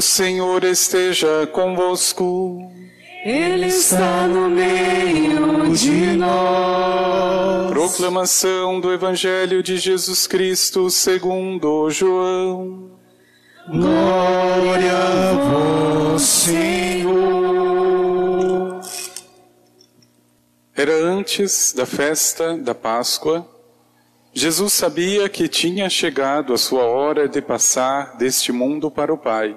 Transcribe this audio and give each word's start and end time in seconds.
O 0.00 0.02
Senhor 0.02 0.64
esteja 0.64 1.46
convosco. 1.52 2.72
Ele 3.22 3.66
está 3.66 4.26
no 4.26 4.48
meio 4.48 5.74
de 5.74 6.16
nós. 6.16 7.70
Proclamação 7.70 8.80
do 8.80 8.94
Evangelho 8.94 9.62
de 9.62 9.76
Jesus 9.76 10.26
Cristo 10.26 10.88
segundo 10.88 11.90
João. 11.90 12.92
Glória 13.68 14.90
a 14.90 16.14
vós, 16.14 16.22
Senhor. 16.22 17.20
Era 20.74 20.94
antes 20.94 21.74
da 21.74 21.84
festa 21.84 22.56
da 22.56 22.74
Páscoa. 22.74 23.46
Jesus 24.32 24.72
sabia 24.72 25.28
que 25.28 25.46
tinha 25.46 25.90
chegado 25.90 26.54
a 26.54 26.58
sua 26.58 26.84
hora 26.84 27.28
de 27.28 27.42
passar 27.42 28.16
deste 28.16 28.50
mundo 28.50 28.90
para 28.90 29.12
o 29.12 29.18
Pai. 29.18 29.54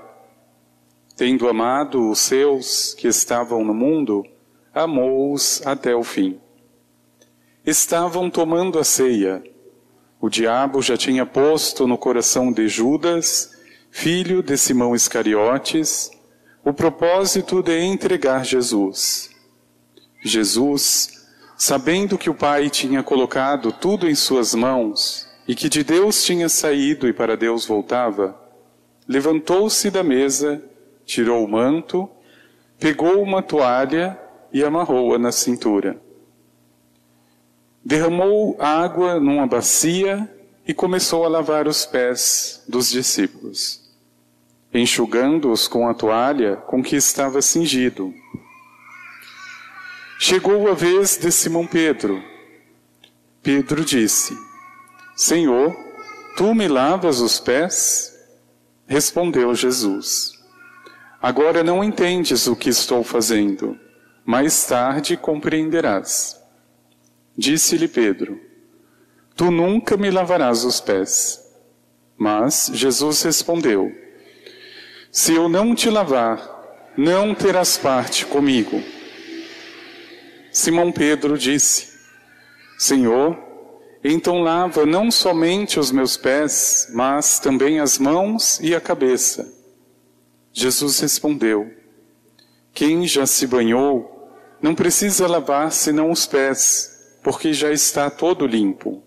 Tendo 1.16 1.48
amado 1.48 2.10
os 2.10 2.20
seus 2.20 2.96
que 2.96 3.08
estavam 3.08 3.64
no 3.64 3.74
mundo, 3.74 4.26
amou-os 4.74 5.62
até 5.64 5.96
o 5.96 6.04
fim. 6.04 6.40
Estavam 7.64 8.32
tomando 8.32 8.80
a 8.80 8.84
ceia. 8.84 9.44
O 10.20 10.28
diabo 10.28 10.82
já 10.82 10.98
tinha 10.98 11.24
posto 11.24 11.86
no 11.86 12.00
coração 12.00 12.52
de 12.52 12.68
Judas, 12.68 13.52
filho 13.92 14.42
de 14.42 14.58
Simão 14.58 14.96
Iscariotes, 14.96 16.10
o 16.66 16.74
propósito 16.74 17.62
de 17.62 17.80
entregar 17.80 18.44
Jesus. 18.44 19.30
Jesus, 20.24 21.28
sabendo 21.56 22.18
que 22.18 22.30
o 22.30 22.34
Pai 22.34 22.72
tinha 22.72 23.04
colocado 23.04 23.72
tudo 23.72 24.10
em 24.10 24.16
suas 24.16 24.56
mãos 24.56 25.28
e 25.48 25.54
que 25.54 25.70
de 25.70 25.84
Deus 25.84 26.24
tinha 26.24 26.50
saído 26.50 27.08
e 27.08 27.14
para 27.14 27.38
Deus 27.38 27.66
voltava, 27.66 28.36
levantou-se 29.08 29.92
da 29.92 30.02
mesa 30.02 30.64
tirou 31.06 31.44
o 31.44 31.48
manto, 31.48 32.10
pegou 32.80 33.22
uma 33.22 33.42
toalha 33.42 34.20
e 34.52 34.64
amarrou-a 34.64 35.18
na 35.18 35.32
cintura. 35.32 36.02
Derramou 37.84 38.56
água 38.60 39.20
numa 39.20 39.48
bacia 39.48 40.30
e 40.66 40.74
começou 40.74 41.26
a 41.26 41.28
lavar 41.28 41.68
os 41.68 41.86
pés 41.86 42.64
dos 42.68 42.90
discípulos, 42.90 43.82
enxugando-os 44.74 45.68
com 45.68 45.88
a 45.88 45.94
toalha 45.94 46.56
com 46.56 46.82
que 46.82 46.96
estava 46.96 47.42
cingido. 47.42 48.14
Chegou 50.20 50.70
a 50.70 50.74
vez 50.74 51.18
de 51.18 51.32
Simão 51.32 51.68
Pedro. 51.68 52.24
Pedro 53.42 53.84
disse: 53.84 54.34
Senhor, 55.16 55.76
tu 56.38 56.56
me 56.56 56.68
lavas 56.68 57.20
os 57.20 57.40
pés? 57.40 58.18
Respondeu 58.88 59.54
Jesus: 59.54 60.32
Agora 61.24 61.64
não 61.64 61.82
entendes 61.82 62.48
o 62.48 62.54
que 62.54 62.68
estou 62.68 63.02
fazendo, 63.02 63.80
mais 64.26 64.66
tarde 64.66 65.16
compreenderás. 65.16 66.38
Disse-lhe 67.38 67.88
Pedro: 67.88 68.38
Tu 69.34 69.50
nunca 69.50 69.96
me 69.96 70.12
lavarás 70.12 70.66
os 70.66 70.82
pés. 70.82 71.42
Mas 72.18 72.70
Jesus 72.74 73.22
respondeu: 73.22 73.90
Se 75.14 75.34
eu 75.34 75.48
não 75.48 75.74
te 75.74 75.90
lavar, 75.90 76.92
não 76.98 77.34
terás 77.34 77.78
parte 77.78 78.26
comigo. 78.26 78.84
Simão 80.52 80.92
Pedro 80.92 81.38
disse: 81.38 81.88
Senhor, 82.78 83.40
então 84.04 84.42
lava 84.42 84.86
não 84.86 85.10
somente 85.10 85.80
os 85.80 85.90
meus 85.90 86.18
pés, 86.18 86.90
mas 86.94 87.40
também 87.40 87.80
as 87.80 87.98
mãos 87.98 88.60
e 88.60 88.76
a 88.76 88.82
cabeça. 88.82 89.63
Jesus 90.54 91.00
respondeu: 91.00 91.74
Quem 92.72 93.08
já 93.08 93.26
se 93.26 93.48
banhou 93.48 94.30
não 94.62 94.76
precisa 94.76 95.28
lavar 95.28 95.72
senão 95.72 96.12
os 96.12 96.28
pés, 96.28 97.18
porque 97.24 97.52
já 97.52 97.72
está 97.72 98.10
todo 98.12 98.46
limpo. 98.46 99.02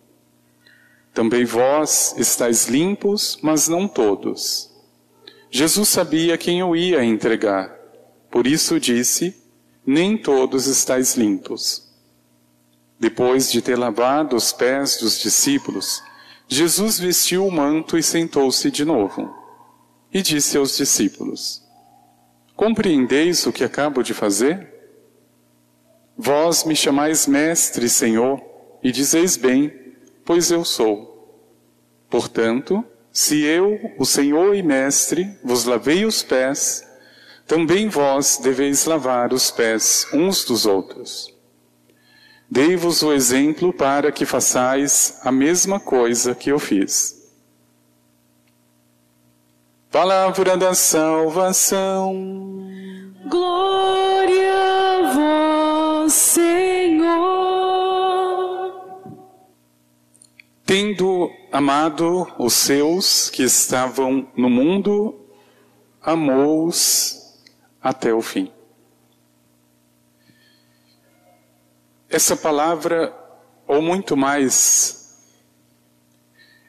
Também 1.15 1.45
vós 1.45 2.15
estáis 2.19 2.67
limpos, 2.67 3.39
mas 3.41 3.69
não 3.69 3.87
todos. 3.87 4.71
Jesus 5.49 5.89
sabia 5.89 6.37
quem 6.37 6.59
eu 6.59 6.75
ia 6.75 7.05
entregar, 7.05 7.73
por 8.29 8.45
isso 8.45 8.81
disse: 8.81 9.41
Nem 9.87 10.19
todos 10.19 10.67
estáis 10.67 11.15
limpos. 11.15 11.87
Depois 12.99 13.53
de 13.53 13.63
ter 13.63 13.79
lavado 13.79 14.35
os 14.35 14.53
pés 14.53 14.99
dos 14.99 15.21
discípulos, 15.21 16.03
Jesus 16.49 16.99
vestiu 16.99 17.47
o 17.47 17.53
manto 17.53 17.97
e 17.97 18.03
sentou-se 18.03 18.69
de 18.69 18.85
novo 18.85 19.46
e 20.17 20.23
disse 20.23 20.57
aos 20.57 20.75
discípulos: 20.75 21.63
Compreendeis 22.55 23.47
o 23.47 23.53
que 23.53 23.63
acabo 23.63 24.03
de 24.03 24.15
fazer? 24.15 24.67
Vós 26.17 26.65
me 26.65 26.75
chamais 26.75 27.27
Mestre, 27.27 27.87
Senhor, 27.87 28.41
e 28.83 28.91
dizeis 28.91 29.37
bem, 29.37 29.71
pois 30.25 30.51
eu 30.51 30.65
sou. 30.65 31.45
Portanto, 32.09 32.83
se 33.13 33.45
eu, 33.45 33.79
o 33.99 34.07
Senhor 34.07 34.55
e 34.55 34.63
Mestre, 34.63 35.37
vos 35.45 35.67
lavei 35.67 36.07
os 36.07 36.23
pés, 36.23 36.83
também 37.47 37.91
vós 37.91 38.39
deveis 38.43 38.87
lavar 38.87 39.35
os 39.35 39.51
pés 39.51 40.07
uns 40.15 40.47
dos 40.47 40.65
outros. 40.65 41.31
Dei-vos 42.51 43.03
o 43.03 43.13
exemplo 43.13 43.71
para 43.71 44.11
que 44.11 44.25
façais 44.25 45.19
a 45.23 45.31
mesma 45.31 45.79
coisa 45.79 46.35
que 46.35 46.51
eu 46.51 46.59
fiz. 46.59 47.16
Palavra 49.99 50.59
da 50.59 50.75
salvação. 50.75 52.13
Glória 53.31 54.53
a 54.53 55.13
vós, 55.15 56.13
Senhor. 56.13 57.17
Tendo 60.67 61.33
amado 61.51 62.31
os 62.39 62.53
seus 62.53 63.31
que 63.31 63.43
estavam 63.43 64.31
no 64.37 64.51
mundo, 64.51 65.19
amou-os 66.03 67.41
até 67.81 68.13
o 68.13 68.21
fim. 68.21 68.53
Essa 72.11 72.37
palavra, 72.37 73.19
ou 73.67 73.81
muito 73.81 74.15
mais, 74.15 75.33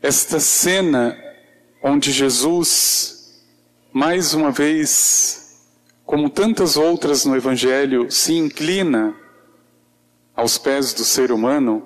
esta 0.02 0.40
cena 0.40 1.22
onde 1.84 2.10
Jesus 2.14 3.17
mais 3.98 4.36
uma 4.36 4.52
vez, 4.52 5.58
como 6.06 6.30
tantas 6.30 6.78
outras 6.78 7.26
no 7.26 7.36
Evangelho, 7.36 8.12
se 8.12 8.32
inclina 8.36 9.16
aos 10.36 10.56
pés 10.56 10.94
do 10.94 11.04
ser 11.04 11.32
humano, 11.32 11.84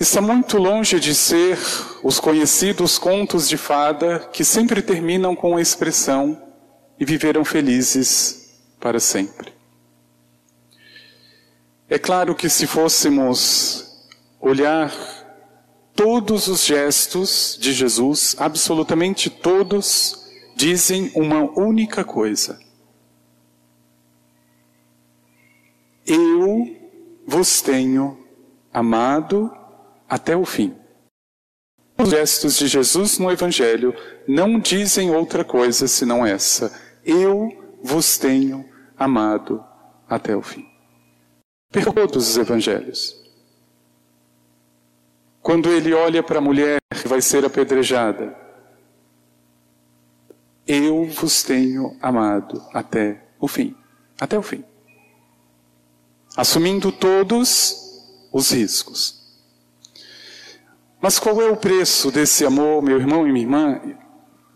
está 0.00 0.20
muito 0.20 0.58
longe 0.58 0.98
de 0.98 1.14
ser 1.14 1.56
os 2.02 2.18
conhecidos 2.18 2.98
contos 2.98 3.48
de 3.48 3.56
fada 3.56 4.18
que 4.32 4.44
sempre 4.44 4.82
terminam 4.82 5.36
com 5.36 5.56
a 5.56 5.60
expressão 5.60 6.42
e 6.98 7.04
viveram 7.04 7.44
felizes 7.44 8.60
para 8.80 8.98
sempre. 8.98 9.52
É 11.88 12.00
claro 12.00 12.34
que 12.34 12.48
se 12.48 12.66
fôssemos 12.66 14.08
olhar 14.40 14.92
todos 15.94 16.48
os 16.48 16.64
gestos 16.64 17.56
de 17.60 17.72
Jesus, 17.72 18.34
absolutamente 18.40 19.30
todos, 19.30 20.19
dizem 20.60 21.10
uma 21.14 21.40
única 21.58 22.04
coisa: 22.04 22.60
Eu 26.06 26.76
vos 27.26 27.62
tenho 27.62 28.18
amado 28.70 29.50
até 30.06 30.36
o 30.36 30.44
fim. 30.44 30.76
Os 31.96 32.10
gestos 32.10 32.58
de 32.58 32.66
Jesus 32.66 33.18
no 33.18 33.30
Evangelho 33.30 33.94
não 34.28 34.60
dizem 34.60 35.10
outra 35.10 35.42
coisa 35.42 35.88
senão 35.88 36.26
essa: 36.26 36.78
Eu 37.06 37.78
vos 37.82 38.18
tenho 38.18 38.68
amado 38.98 39.64
até 40.06 40.36
o 40.36 40.42
fim. 40.42 40.66
Todos 41.94 42.28
os 42.28 42.36
Evangelhos. 42.36 43.18
Quando 45.40 45.70
ele 45.70 45.94
olha 45.94 46.22
para 46.22 46.36
a 46.36 46.42
mulher 46.42 46.78
que 47.00 47.08
vai 47.08 47.22
ser 47.22 47.46
apedrejada, 47.46 48.49
eu 50.66 51.04
vos 51.06 51.42
tenho 51.42 51.96
amado 52.00 52.62
até 52.72 53.24
o 53.40 53.48
fim. 53.48 53.74
Até 54.20 54.38
o 54.38 54.42
fim. 54.42 54.64
Assumindo 56.36 56.92
todos 56.92 57.76
os 58.32 58.50
riscos. 58.52 59.20
Mas 61.00 61.18
qual 61.18 61.40
é 61.40 61.48
o 61.48 61.56
preço 61.56 62.10
desse 62.10 62.44
amor, 62.44 62.82
meu 62.82 62.98
irmão 62.98 63.26
e 63.26 63.32
minha 63.32 63.44
irmã? 63.44 63.80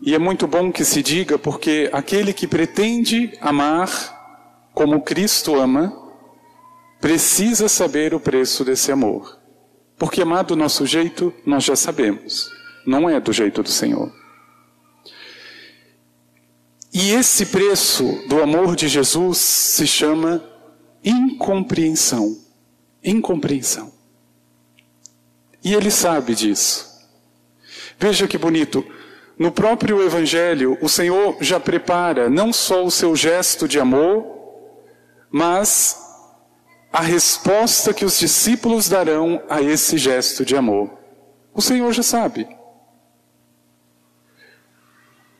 E 0.01 0.13
é 0.13 0.19
muito 0.19 0.45
bom 0.47 0.71
que 0.71 0.85
se 0.85 1.01
diga, 1.01 1.39
porque 1.39 1.89
aquele 1.91 2.31
que 2.31 2.47
pretende 2.47 3.33
amar 3.41 4.69
como 4.73 5.01
Cristo 5.01 5.55
ama, 5.55 5.91
precisa 7.01 7.67
saber 7.67 8.13
o 8.13 8.19
preço 8.19 8.63
desse 8.63 8.91
amor. 8.91 9.39
Porque 9.97 10.21
amar 10.21 10.43
do 10.43 10.55
nosso 10.55 10.85
jeito, 10.85 11.33
nós 11.45 11.63
já 11.63 11.75
sabemos. 11.75 12.51
Não 12.85 13.09
é 13.09 13.19
do 13.19 13.33
jeito 13.33 13.63
do 13.63 13.69
Senhor. 13.69 14.13
E 16.97 17.11
esse 17.11 17.47
preço 17.47 18.23
do 18.25 18.41
amor 18.41 18.73
de 18.73 18.87
Jesus 18.87 19.37
se 19.37 19.85
chama 19.85 20.41
incompreensão. 21.03 22.37
Incompreensão. 23.03 23.91
E 25.61 25.73
ele 25.73 25.91
sabe 25.91 26.33
disso. 26.33 26.89
Veja 27.99 28.29
que 28.29 28.37
bonito. 28.37 28.81
No 29.37 29.51
próprio 29.51 30.01
Evangelho, 30.01 30.77
o 30.81 30.87
Senhor 30.87 31.35
já 31.41 31.59
prepara 31.59 32.29
não 32.29 32.53
só 32.53 32.85
o 32.85 32.89
seu 32.91 33.13
gesto 33.13 33.67
de 33.67 33.77
amor, 33.77 34.25
mas 35.29 35.99
a 36.93 37.01
resposta 37.01 37.93
que 37.93 38.05
os 38.05 38.17
discípulos 38.17 38.87
darão 38.87 39.43
a 39.49 39.61
esse 39.61 39.97
gesto 39.97 40.45
de 40.45 40.55
amor. 40.55 40.89
O 41.53 41.61
Senhor 41.61 41.91
já 41.91 42.03
sabe. 42.03 42.47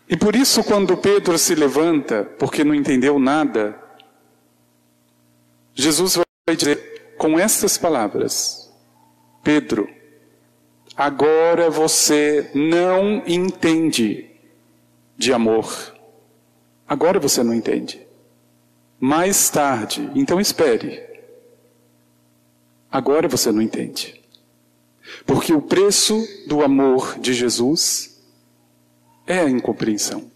E 0.07 0.16
por 0.16 0.36
isso, 0.36 0.63
quando 0.63 0.96
Pedro 0.96 1.38
se 1.38 1.56
levanta, 1.56 2.24
porque 2.38 2.63
não 2.63 2.75
entendeu 2.75 3.18
nada, 3.18 3.80
Jesus 5.74 6.16
vai 6.48 6.56
dizer 6.56 7.16
com 7.18 7.40
estas 7.40 7.78
palavras: 7.78 8.72
Pedro, 9.44 9.90
agora 10.96 11.69
você 11.69 12.52
não 12.54 13.24
entende 13.25 14.30
de 15.18 15.34
amor. 15.34 15.96
Agora 16.88 17.19
você 17.19 17.42
não 17.42 17.54
entende. 17.54 18.06
Mais 19.00 19.50
tarde, 19.50 20.10
então 20.16 20.40
espere. 20.40 21.04
Agora 22.92 23.28
você 23.28 23.52
não 23.52 23.62
entende. 23.62 24.22
Porque 25.25 25.54
o 25.54 25.62
preço 25.62 26.25
do 26.48 26.63
amor 26.63 27.19
de 27.19 27.34
Jesus 27.34 28.15
é 29.25 29.39
a 29.39 29.50
incompreensão. 29.50 30.31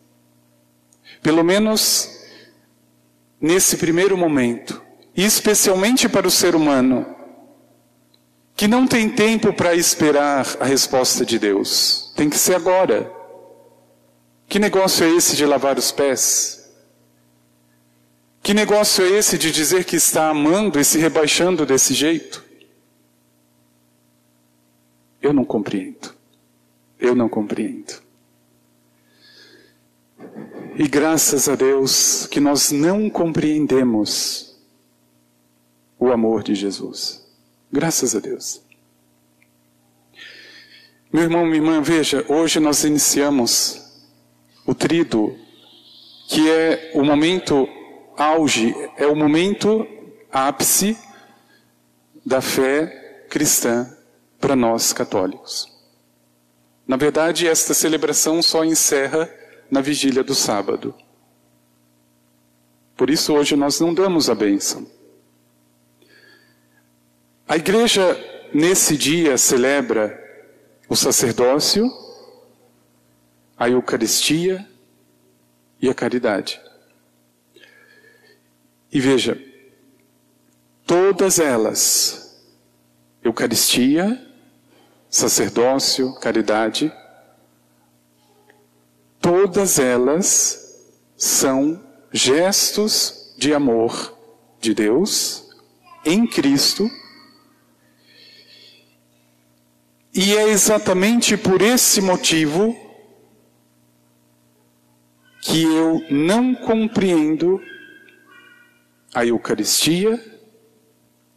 Pelo 1.22 1.44
menos 1.44 2.10
nesse 3.40 3.78
primeiro 3.78 4.18
momento, 4.18 4.82
e 5.16 5.24
especialmente 5.24 6.08
para 6.08 6.28
o 6.28 6.32
ser 6.32 6.56
humano, 6.56 7.06
que 8.56 8.68
não 8.68 8.86
tem 8.86 9.10
tempo 9.10 9.54
para 9.54 9.74
esperar 9.74 10.46
a 10.60 10.66
resposta 10.66 11.26
de 11.26 11.40
Deus. 11.40 12.12
Tem 12.16 12.30
que 12.30 12.38
ser 12.38 12.56
agora. 12.56 13.10
Que 14.50 14.60
negócio 14.60 15.06
é 15.06 15.10
esse 15.10 15.36
de 15.38 15.46
lavar 15.46 15.78
os 15.78 15.94
pés? 15.94 16.70
Que 18.44 18.54
negócio 18.54 19.06
é 19.06 19.18
esse 19.18 19.38
de 19.38 19.52
dizer 19.52 19.86
que 19.86 19.96
está 19.96 20.30
amando 20.30 20.78
e 20.78 20.84
se 20.84 20.98
rebaixando 20.98 21.66
desse 21.66 21.94
jeito? 21.94 22.44
Eu 25.22 25.32
não 25.32 25.46
compreendo. 25.46 26.14
Eu 27.00 27.16
não 27.16 27.30
compreendo. 27.30 28.02
E 30.80 30.88
graças 30.88 31.50
a 31.50 31.56
Deus 31.56 32.26
que 32.28 32.40
nós 32.40 32.72
não 32.72 33.10
compreendemos 33.10 34.56
o 36.00 36.10
amor 36.10 36.42
de 36.42 36.56
Jesus. 36.56 37.22
Graças 37.70 38.16
a 38.16 38.20
Deus. 38.22 38.62
Meu 41.12 41.24
irmão, 41.24 41.46
minha 41.46 41.58
irmã, 41.58 41.82
veja, 41.82 42.26
hoje 42.30 42.62
nós 42.62 42.86
iniciamos 42.86 43.92
o 44.66 44.74
trido, 44.74 45.38
que 46.30 46.50
é 46.50 46.94
o 46.96 47.04
momento 47.04 47.68
auge, 48.16 48.74
é 48.96 49.06
o 49.06 49.18
momento 49.18 49.86
ápice 50.32 50.98
da 52.26 52.40
fé 52.40 53.26
cristã 53.30 53.98
para 54.40 54.56
nós 54.56 54.94
católicos. 54.94 55.70
Na 56.88 56.96
verdade, 56.96 57.50
esta 57.50 57.74
celebração 57.74 58.42
só 58.42 58.64
encerra 58.64 59.30
na 59.70 59.82
vigília 59.82 60.24
do 60.24 60.34
sábado. 60.34 60.96
Por 62.96 63.10
isso 63.10 63.34
hoje 63.34 63.56
nós 63.56 63.80
não 63.80 63.94
damos 63.94 64.30
a 64.30 64.36
bênção. 64.36 64.86
A 67.48 67.56
igreja 67.56 68.02
nesse 68.54 68.98
dia 68.98 69.38
celebra 69.38 70.18
o 70.88 70.96
sacerdócio, 70.96 71.90
a 73.58 73.70
Eucaristia 73.70 74.68
e 75.82 75.90
a 75.90 75.94
caridade. 75.94 76.62
E 78.92 79.00
veja, 79.00 79.42
todas 80.86 81.40
elas, 81.40 82.44
Eucaristia, 83.24 84.20
sacerdócio, 85.10 86.14
caridade, 86.16 86.92
todas 89.30 89.78
elas 89.78 90.90
são 91.16 91.80
gestos 92.12 93.32
de 93.38 93.54
amor 93.54 94.18
de 94.60 94.74
Deus 94.74 95.48
em 96.04 96.26
Cristo. 96.26 96.90
E 100.12 100.36
é 100.36 100.50
exatamente 100.50 101.38
por 101.38 101.62
esse 101.62 102.02
motivo 102.02 102.76
que 105.44 105.62
eu 105.62 106.04
não 106.10 106.56
compreendo 106.56 107.62
a 109.14 109.24
Eucaristia, 109.28 110.20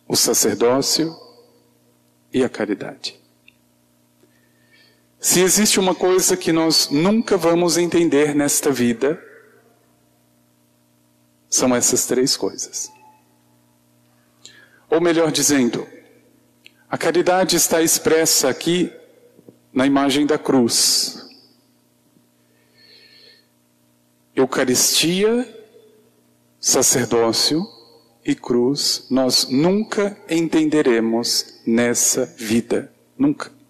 o 0.09 0.17
sacerdócio 0.17 1.15
e 2.33 2.43
a 2.43 2.49
caridade. 2.49 3.22
Se 5.23 5.41
existe 5.41 5.79
uma 5.79 5.95
coisa 5.95 6.37
que 6.37 6.51
nós 6.51 6.89
nunca 6.91 7.37
vamos 7.37 7.79
entender 7.79 8.35
nesta 8.35 8.73
vida, 8.73 9.23
são 11.49 11.73
essas 11.77 12.07
três 12.07 12.37
coisas. 12.37 12.91
Ou 14.91 15.01
melhor 15.01 15.31
dizendo, 15.31 15.87
a 16.91 16.99
caridade 16.99 17.55
está 17.55 17.81
expressa 17.81 18.49
aqui 18.49 18.93
na 19.73 19.87
imagem 19.87 20.27
da 20.27 20.37
cruz. 20.37 21.25
Eucaristia, 24.35 25.49
sacerdócio 26.59 27.65
e 28.25 28.35
cruz, 28.35 29.07
nós 29.09 29.47
nunca 29.49 30.19
entenderemos 30.29 31.61
nessa 31.65 32.27
vida. 32.27 32.93
Nunca. 33.17 33.62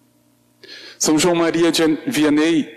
São 0.97 1.19
João 1.19 1.35
Maria 1.35 1.71
de 1.71 1.83
Vianney, 2.07 2.69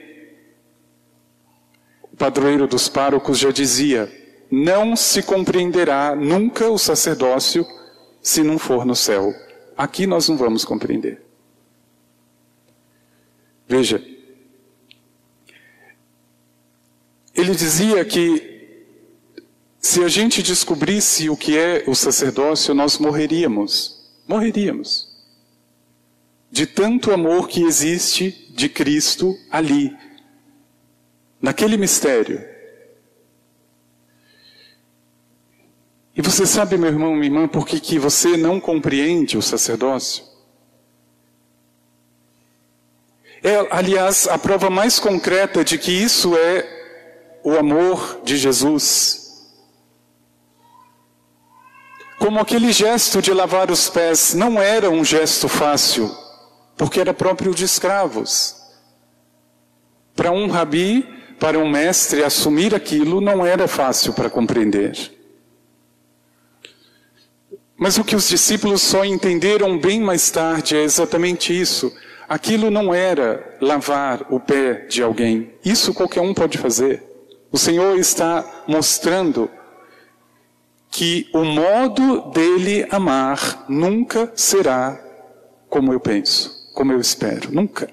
padroeiro 2.18 2.66
dos 2.66 2.88
párocos, 2.88 3.38
já 3.38 3.50
dizia: 3.50 4.12
não 4.50 4.96
se 4.96 5.22
compreenderá 5.22 6.14
nunca 6.16 6.68
o 6.68 6.78
sacerdócio 6.78 7.66
se 8.20 8.42
não 8.42 8.58
for 8.58 8.84
no 8.84 8.96
céu. 8.96 9.32
Aqui 9.76 10.06
nós 10.06 10.28
não 10.28 10.36
vamos 10.36 10.64
compreender. 10.64 11.22
Veja, 13.68 14.02
ele 17.34 17.54
dizia 17.54 18.04
que 18.04 18.54
se 19.80 20.02
a 20.02 20.08
gente 20.08 20.42
descobrisse 20.42 21.28
o 21.28 21.36
que 21.36 21.56
é 21.56 21.84
o 21.86 21.94
sacerdócio, 21.94 22.74
nós 22.74 22.98
morreríamos. 22.98 24.10
Morreríamos 24.26 25.05
de 26.50 26.66
tanto 26.66 27.12
amor 27.12 27.48
que 27.48 27.62
existe 27.62 28.30
de 28.50 28.68
Cristo 28.68 29.36
ali, 29.50 29.96
naquele 31.40 31.76
mistério. 31.76 32.42
E 36.14 36.22
você 36.22 36.46
sabe, 36.46 36.78
meu 36.78 36.88
irmão, 36.88 37.14
minha 37.14 37.26
irmã, 37.26 37.46
por 37.46 37.66
que, 37.66 37.78
que 37.78 37.98
você 37.98 38.36
não 38.36 38.58
compreende 38.58 39.36
o 39.36 39.42
sacerdócio? 39.42 40.24
É, 43.42 43.68
aliás, 43.70 44.26
a 44.26 44.38
prova 44.38 44.70
mais 44.70 44.98
concreta 44.98 45.62
de 45.62 45.76
que 45.76 45.92
isso 45.92 46.34
é 46.36 46.66
o 47.44 47.54
amor 47.54 48.22
de 48.24 48.36
Jesus. 48.36 49.26
Como 52.18 52.40
aquele 52.40 52.72
gesto 52.72 53.20
de 53.20 53.32
lavar 53.34 53.70
os 53.70 53.90
pés 53.90 54.32
não 54.32 54.60
era 54.60 54.90
um 54.90 55.04
gesto 55.04 55.48
fácil 55.48 56.25
porque 56.76 57.00
era 57.00 57.14
próprio 57.14 57.54
de 57.54 57.64
escravos. 57.64 58.56
Para 60.14 60.30
um 60.30 60.48
rabi, 60.48 61.06
para 61.38 61.58
um 61.58 61.68
mestre, 61.68 62.22
assumir 62.22 62.74
aquilo 62.74 63.20
não 63.20 63.44
era 63.44 63.66
fácil 63.66 64.12
para 64.12 64.30
compreender. 64.30 65.12
Mas 67.76 67.98
o 67.98 68.04
que 68.04 68.16
os 68.16 68.28
discípulos 68.28 68.80
só 68.80 69.04
entenderam 69.04 69.78
bem 69.78 70.00
mais 70.00 70.30
tarde 70.30 70.76
é 70.76 70.82
exatamente 70.82 71.58
isso. 71.58 71.92
Aquilo 72.28 72.70
não 72.70 72.92
era 72.92 73.56
lavar 73.60 74.26
o 74.30 74.40
pé 74.40 74.86
de 74.86 75.02
alguém. 75.02 75.52
Isso 75.64 75.92
qualquer 75.92 76.22
um 76.22 76.32
pode 76.32 76.58
fazer. 76.58 77.02
O 77.52 77.58
Senhor 77.58 77.98
está 77.98 78.64
mostrando 78.66 79.50
que 80.90 81.28
o 81.34 81.44
modo 81.44 82.30
dele 82.30 82.86
amar 82.90 83.66
nunca 83.68 84.32
será 84.34 84.98
como 85.68 85.92
eu 85.92 86.00
penso 86.00 86.55
como 86.76 86.92
eu 86.92 87.00
espero. 87.00 87.50
Nunca. 87.50 87.88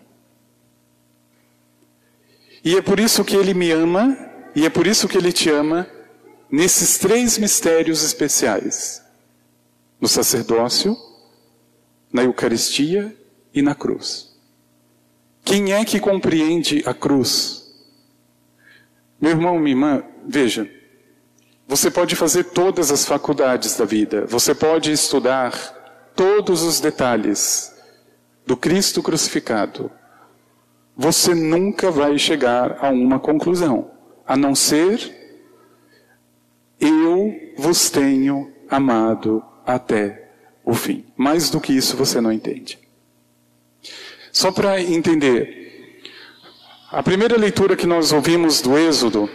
E 2.63 2.75
é 2.75 2.81
por 2.81 2.99
isso 2.99 3.23
que 3.23 3.35
Ele 3.35 3.53
me 3.53 3.71
ama 3.71 4.31
E 4.55 4.65
é 4.65 4.69
por 4.69 4.85
isso 4.85 5.07
que 5.07 5.17
ele 5.17 5.31
te 5.31 5.49
ama 5.49 5.87
nesses 6.51 6.99
três 6.99 7.39
mistérios 7.39 8.03
especiais: 8.03 9.01
no 9.99 10.07
sacerdócio, 10.07 10.95
na 12.11 12.23
Eucaristia 12.23 13.15
e 13.51 13.61
na 13.61 13.73
cruz. 13.73 14.31
Quem 15.43 15.73
é 15.73 15.83
que 15.83 15.99
compreende 15.99 16.83
a 16.85 16.93
cruz? 16.93 17.63
Meu 19.19 19.31
irmão, 19.31 19.57
minha 19.57 19.75
irmã, 19.75 20.03
veja, 20.27 20.69
você 21.67 21.89
pode 21.89 22.15
fazer 22.15 22.43
todas 22.43 22.91
as 22.91 23.05
faculdades 23.05 23.75
da 23.75 23.85
vida, 23.85 24.27
você 24.27 24.53
pode 24.53 24.91
estudar 24.91 26.11
todos 26.15 26.61
os 26.61 26.79
detalhes 26.79 27.72
do 28.45 28.57
Cristo 28.57 29.01
crucificado. 29.01 29.91
Você 30.95 31.33
nunca 31.33 31.89
vai 31.89 32.17
chegar 32.17 32.77
a 32.83 32.89
uma 32.89 33.19
conclusão, 33.19 33.91
a 34.25 34.38
não 34.38 34.53
ser 34.53 35.23
eu 36.79 37.33
vos 37.57 37.89
tenho 37.89 38.51
amado 38.69 39.43
até 39.65 40.31
o 40.65 40.73
fim. 40.73 41.05
Mais 41.15 41.50
do 41.50 41.62
que 41.62 41.73
isso 41.73 41.95
você 41.95 42.19
não 42.19 42.31
entende. 42.31 42.77
Só 44.31 44.51
para 44.51 44.81
entender, 44.81 46.01
a 46.91 47.01
primeira 47.01 47.38
leitura 47.38 47.75
que 47.75 47.88
nós 47.88 48.12
ouvimos 48.12 48.62
do 48.62 48.77
Êxodo, 48.77 49.29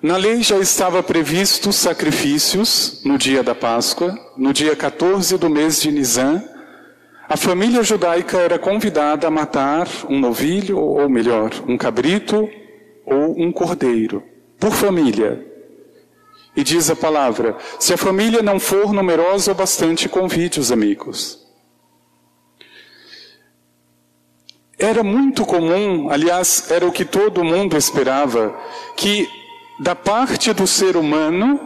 na 0.00 0.16
lei 0.16 0.42
já 0.42 0.58
estava 0.58 1.02
previsto 1.02 1.72
sacrifícios 1.72 3.02
no 3.04 3.18
dia 3.18 3.42
da 3.42 3.54
Páscoa, 3.54 4.14
no 4.36 4.52
dia 4.52 4.76
14 4.76 5.36
do 5.38 5.50
mês 5.50 5.80
de 5.80 5.90
Nisan. 5.90 6.42
A 7.28 7.36
família 7.36 7.82
judaica 7.82 8.38
era 8.38 8.58
convidada 8.58 9.26
a 9.26 9.30
matar 9.30 9.88
um 10.08 10.20
novilho, 10.20 10.78
ou 10.78 11.08
melhor, 11.08 11.50
um 11.66 11.76
cabrito 11.76 12.48
ou 13.04 13.40
um 13.40 13.50
cordeiro, 13.50 14.22
por 14.58 14.72
família. 14.72 15.44
E 16.54 16.62
diz 16.62 16.90
a 16.90 16.96
palavra: 16.96 17.56
se 17.80 17.94
a 17.94 17.96
família 17.96 18.42
não 18.42 18.60
for 18.60 18.92
numerosa 18.92 19.52
o 19.52 19.54
bastante, 19.54 20.08
convide 20.08 20.60
os 20.60 20.70
amigos. 20.70 21.42
Era 24.78 25.02
muito 25.02 25.46
comum, 25.46 26.10
aliás, 26.10 26.70
era 26.70 26.86
o 26.86 26.92
que 26.92 27.04
todo 27.04 27.44
mundo 27.44 27.76
esperava, 27.76 28.54
que 28.96 29.26
da 29.80 29.94
parte 29.94 30.52
do 30.52 30.66
ser 30.66 30.96
humano 30.96 31.58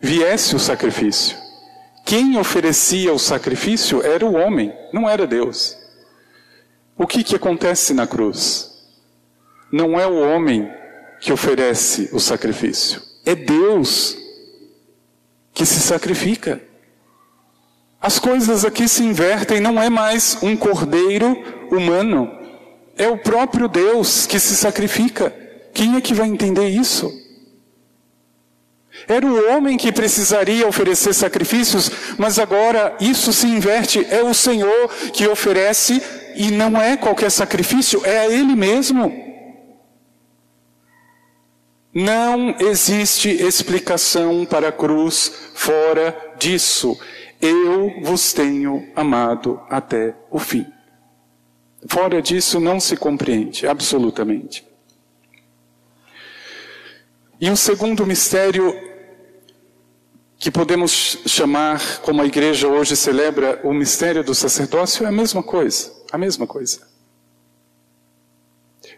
viesse 0.00 0.56
o 0.56 0.58
sacrifício. 0.58 1.47
Quem 2.08 2.38
oferecia 2.38 3.12
o 3.12 3.18
sacrifício 3.18 4.02
era 4.02 4.24
o 4.24 4.32
homem, 4.32 4.72
não 4.94 5.06
era 5.06 5.26
Deus. 5.26 5.76
O 6.96 7.06
que, 7.06 7.22
que 7.22 7.36
acontece 7.36 7.92
na 7.92 8.06
cruz? 8.06 8.72
Não 9.70 10.00
é 10.00 10.06
o 10.06 10.18
homem 10.18 10.72
que 11.20 11.30
oferece 11.30 12.08
o 12.10 12.18
sacrifício, 12.18 13.02
é 13.26 13.34
Deus 13.34 14.16
que 15.52 15.66
se 15.66 15.80
sacrifica. 15.80 16.62
As 18.00 18.18
coisas 18.18 18.64
aqui 18.64 18.88
se 18.88 19.02
invertem, 19.02 19.60
não 19.60 19.78
é 19.78 19.90
mais 19.90 20.38
um 20.42 20.56
cordeiro 20.56 21.36
humano, 21.70 22.26
é 22.96 23.06
o 23.06 23.18
próprio 23.18 23.68
Deus 23.68 24.24
que 24.24 24.40
se 24.40 24.56
sacrifica. 24.56 25.30
Quem 25.74 25.94
é 25.94 26.00
que 26.00 26.14
vai 26.14 26.26
entender 26.26 26.70
isso? 26.70 27.12
Era 29.08 29.26
o 29.26 29.50
homem 29.50 29.78
que 29.78 29.90
precisaria 29.90 30.68
oferecer 30.68 31.14
sacrifícios, 31.14 31.90
mas 32.18 32.38
agora 32.38 32.94
isso 33.00 33.32
se 33.32 33.46
inverte. 33.46 34.06
É 34.10 34.22
o 34.22 34.34
Senhor 34.34 34.88
que 35.14 35.26
oferece 35.26 36.02
e 36.36 36.50
não 36.50 36.80
é 36.80 36.94
qualquer 36.94 37.30
sacrifício, 37.30 38.02
é 38.04 38.18
a 38.18 38.26
Ele 38.26 38.54
mesmo. 38.54 39.26
Não 41.94 42.54
existe 42.60 43.30
explicação 43.30 44.44
para 44.44 44.68
a 44.68 44.72
cruz 44.72 45.52
fora 45.54 46.14
disso. 46.38 47.00
Eu 47.40 48.02
vos 48.02 48.34
tenho 48.34 48.86
amado 48.94 49.58
até 49.70 50.14
o 50.30 50.38
fim. 50.38 50.66
Fora 51.88 52.20
disso 52.20 52.60
não 52.60 52.78
se 52.78 52.94
compreende, 52.94 53.66
absolutamente. 53.66 54.66
E 57.40 57.48
o 57.50 57.56
segundo 57.56 58.04
mistério 58.04 58.87
que 60.38 60.50
podemos 60.52 61.18
chamar, 61.26 62.00
como 62.00 62.22
a 62.22 62.26
igreja 62.26 62.68
hoje 62.68 62.94
celebra, 62.94 63.60
o 63.64 63.72
mistério 63.72 64.22
do 64.22 64.34
sacerdócio 64.34 65.04
é 65.04 65.08
a 65.08 65.12
mesma 65.12 65.42
coisa, 65.42 65.92
a 66.12 66.16
mesma 66.16 66.46
coisa. 66.46 66.86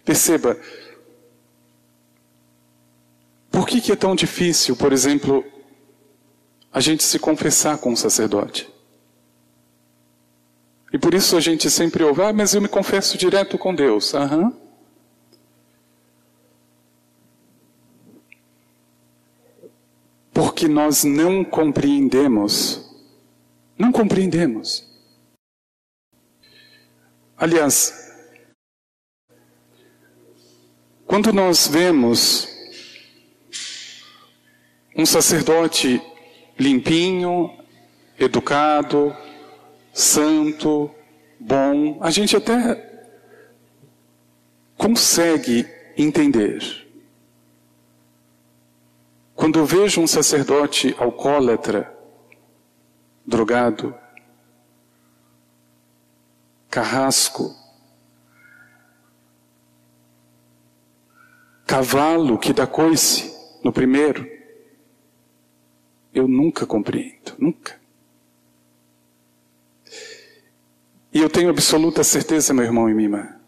Perceba, 0.05 0.59
por 3.51 3.67
que, 3.67 3.81
que 3.81 3.91
é 3.91 3.97
tão 3.97 4.15
difícil, 4.15 4.77
por 4.77 4.93
exemplo, 4.93 5.45
a 6.73 6.81
gente 6.81 7.03
se 7.03 7.19
confessar 7.19 7.79
com 7.79 7.93
o 7.93 7.97
sacerdote? 7.97 8.69
E 10.93 10.99
por 10.99 11.15
isso 11.15 11.37
a 11.37 11.41
gente 11.41 11.71
sempre 11.71 12.05
ouve, 12.05 12.23
ah, 12.23 12.33
mas 12.33 12.53
eu 12.53 12.61
me 12.61 12.69
confesso 12.69 13.17
direto 13.17 13.57
com 13.57 13.75
Deus. 13.75 14.15
Aham. 14.15 14.53
Porque 20.61 20.75
nós 20.75 21.05
não 21.05 21.43
compreendemos, 21.43 22.87
não 23.79 23.91
compreendemos. 23.91 24.87
Aliás, 27.35 28.13
quando 31.07 31.33
nós 31.33 31.67
vemos 31.67 32.47
um 34.95 35.07
sacerdote 35.07 35.99
limpinho, 36.59 37.57
educado, 38.19 39.17
santo, 39.95 40.91
bom, 41.39 41.97
a 42.03 42.11
gente 42.11 42.37
até 42.37 43.09
consegue 44.77 45.67
entender. 45.97 46.90
Quando 49.41 49.59
eu 49.59 49.65
vejo 49.65 50.03
um 50.03 50.07
sacerdote 50.07 50.95
alcoólatra, 50.99 51.91
drogado, 53.27 53.95
carrasco, 56.69 57.57
cavalo 61.67 62.39
que 62.39 62.53
dá 62.53 62.67
coice 62.67 63.35
no 63.65 63.73
primeiro, 63.73 64.31
eu 66.13 66.29
nunca 66.29 66.67
compreendo, 66.67 67.35
nunca. 67.39 67.81
E 71.15 71.19
eu 71.19 71.31
tenho 71.31 71.49
absoluta 71.49 72.05
certeza, 72.05 72.53
meu 72.53 72.67
irmão 72.67 72.91
e 72.91 72.93
minha 72.93 73.07
irmã. 73.07 73.40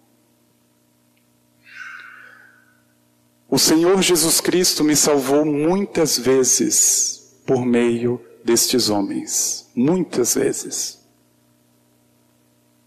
O 3.52 3.58
Senhor 3.58 4.00
Jesus 4.00 4.40
Cristo 4.40 4.82
me 4.82 4.96
salvou 4.96 5.44
muitas 5.44 6.16
vezes 6.16 7.36
por 7.44 7.66
meio 7.66 8.18
destes 8.42 8.88
homens. 8.88 9.68
Muitas 9.74 10.34
vezes. 10.34 10.98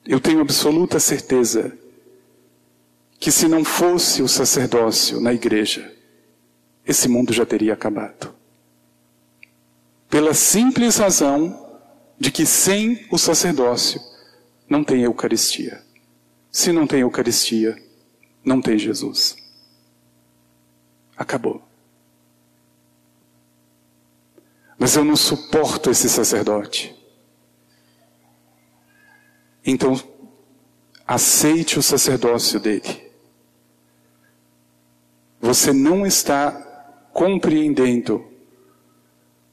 Eu 0.03 0.19
tenho 0.19 0.41
absoluta 0.41 1.00
certeza 1.00 1.77
que 3.19 3.31
se 3.31 3.48
não 3.48 3.63
fosse 3.63 4.24
o 4.24 4.27
sacerdócio 4.27 5.22
na 5.22 5.31
igreja, 5.31 5.95
esse 6.84 7.07
mundo 7.07 7.31
já 7.31 7.45
teria 7.45 7.74
acabado 7.74 8.34
pela 10.10 10.34
simples 10.34 10.98
razão 10.98 11.77
de 12.19 12.31
que 12.31 12.43
sem 12.43 13.05
o 13.12 13.19
sacerdócio 13.19 14.01
não 14.67 14.84
tem 14.84 15.03
Eucaristia. 15.03 15.84
Se 16.51 16.72
não 16.72 16.88
tem 16.88 17.01
Eucaristia, 17.01 17.77
não 18.43 18.60
tem 18.60 18.79
Jesus. 18.79 19.45
Acabou. 21.17 21.62
Mas 24.77 24.95
eu 24.95 25.05
não 25.05 25.15
suporto 25.15 25.89
esse 25.89 26.10
sacerdote. 26.10 26.95
Então, 29.65 29.95
aceite 31.07 31.79
o 31.79 31.84
sacerdócio 31.84 32.60
dele. 32.60 33.12
Você 35.39 35.72
não 35.72 36.05
está 36.05 36.51
compreendendo 37.13 38.31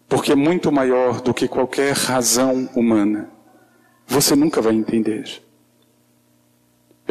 porque 0.09 0.33
é 0.33 0.37
muito 0.37 0.71
maior 0.71 1.23
do 1.23 1.33
que 1.33 1.49
qualquer 1.49 1.95
razão 1.95 2.69
humana. 2.75 3.31
Você 4.07 4.37
nunca 4.37 4.61
vai 4.61 4.75
entender. 4.75 5.43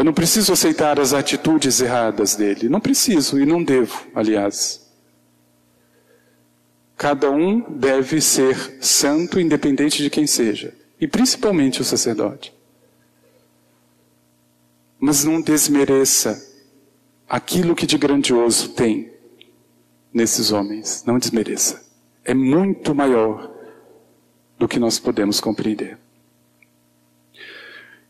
Eu 0.01 0.05
não 0.05 0.13
preciso 0.13 0.51
aceitar 0.51 0.99
as 0.99 1.13
atitudes 1.13 1.79
erradas 1.79 2.35
dele. 2.35 2.67
Não 2.67 2.79
preciso 2.79 3.39
e 3.39 3.45
não 3.45 3.63
devo, 3.63 4.07
aliás. 4.15 4.91
Cada 6.97 7.29
um 7.29 7.59
deve 7.69 8.19
ser 8.19 8.79
santo, 8.81 9.39
independente 9.39 10.01
de 10.01 10.09
quem 10.09 10.25
seja, 10.25 10.73
e 10.99 11.07
principalmente 11.07 11.81
o 11.81 11.83
sacerdote. 11.83 12.51
Mas 14.99 15.23
não 15.23 15.39
desmereça 15.39 16.51
aquilo 17.29 17.75
que 17.75 17.85
de 17.85 17.99
grandioso 17.99 18.69
tem 18.69 19.13
nesses 20.11 20.51
homens. 20.51 21.03
Não 21.05 21.19
desmereça. 21.19 21.79
É 22.25 22.33
muito 22.33 22.95
maior 22.95 23.51
do 24.57 24.67
que 24.67 24.79
nós 24.79 24.97
podemos 24.97 25.39
compreender. 25.39 25.99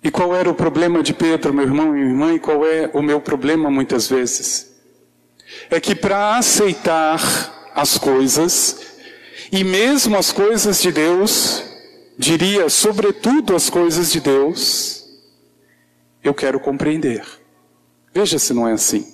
E 0.04 0.10
qual 0.10 0.36
era 0.36 0.50
o 0.50 0.56
problema 0.56 1.04
de 1.04 1.14
Pedro, 1.14 1.54
meu 1.54 1.66
irmão 1.66 1.90
e 1.90 2.00
minha 2.00 2.06
irmã, 2.08 2.34
e 2.34 2.40
qual 2.40 2.66
é 2.66 2.90
o 2.94 3.02
meu 3.02 3.22
problema 3.22 3.70
muitas 3.70 4.08
vezes? 4.08 4.72
É 5.70 5.80
que 5.80 5.94
para 5.94 6.38
aceitar 6.38 7.72
as 7.76 7.98
coisas, 7.98 8.80
e 9.52 9.64
mesmo 9.64 10.18
as 10.18 10.32
coisas 10.32 10.82
de 10.82 10.92
Deus, 10.92 11.64
diria, 12.18 12.68
sobretudo 12.70 13.56
as 13.56 13.70
coisas 13.70 14.12
de 14.12 14.20
Deus, 14.20 15.06
eu 16.24 16.34
quero 16.34 16.60
compreender. 16.60 17.24
Veja 18.14 18.40
se 18.40 18.54
não 18.54 18.68
é 18.68 18.74
assim. 18.74 19.08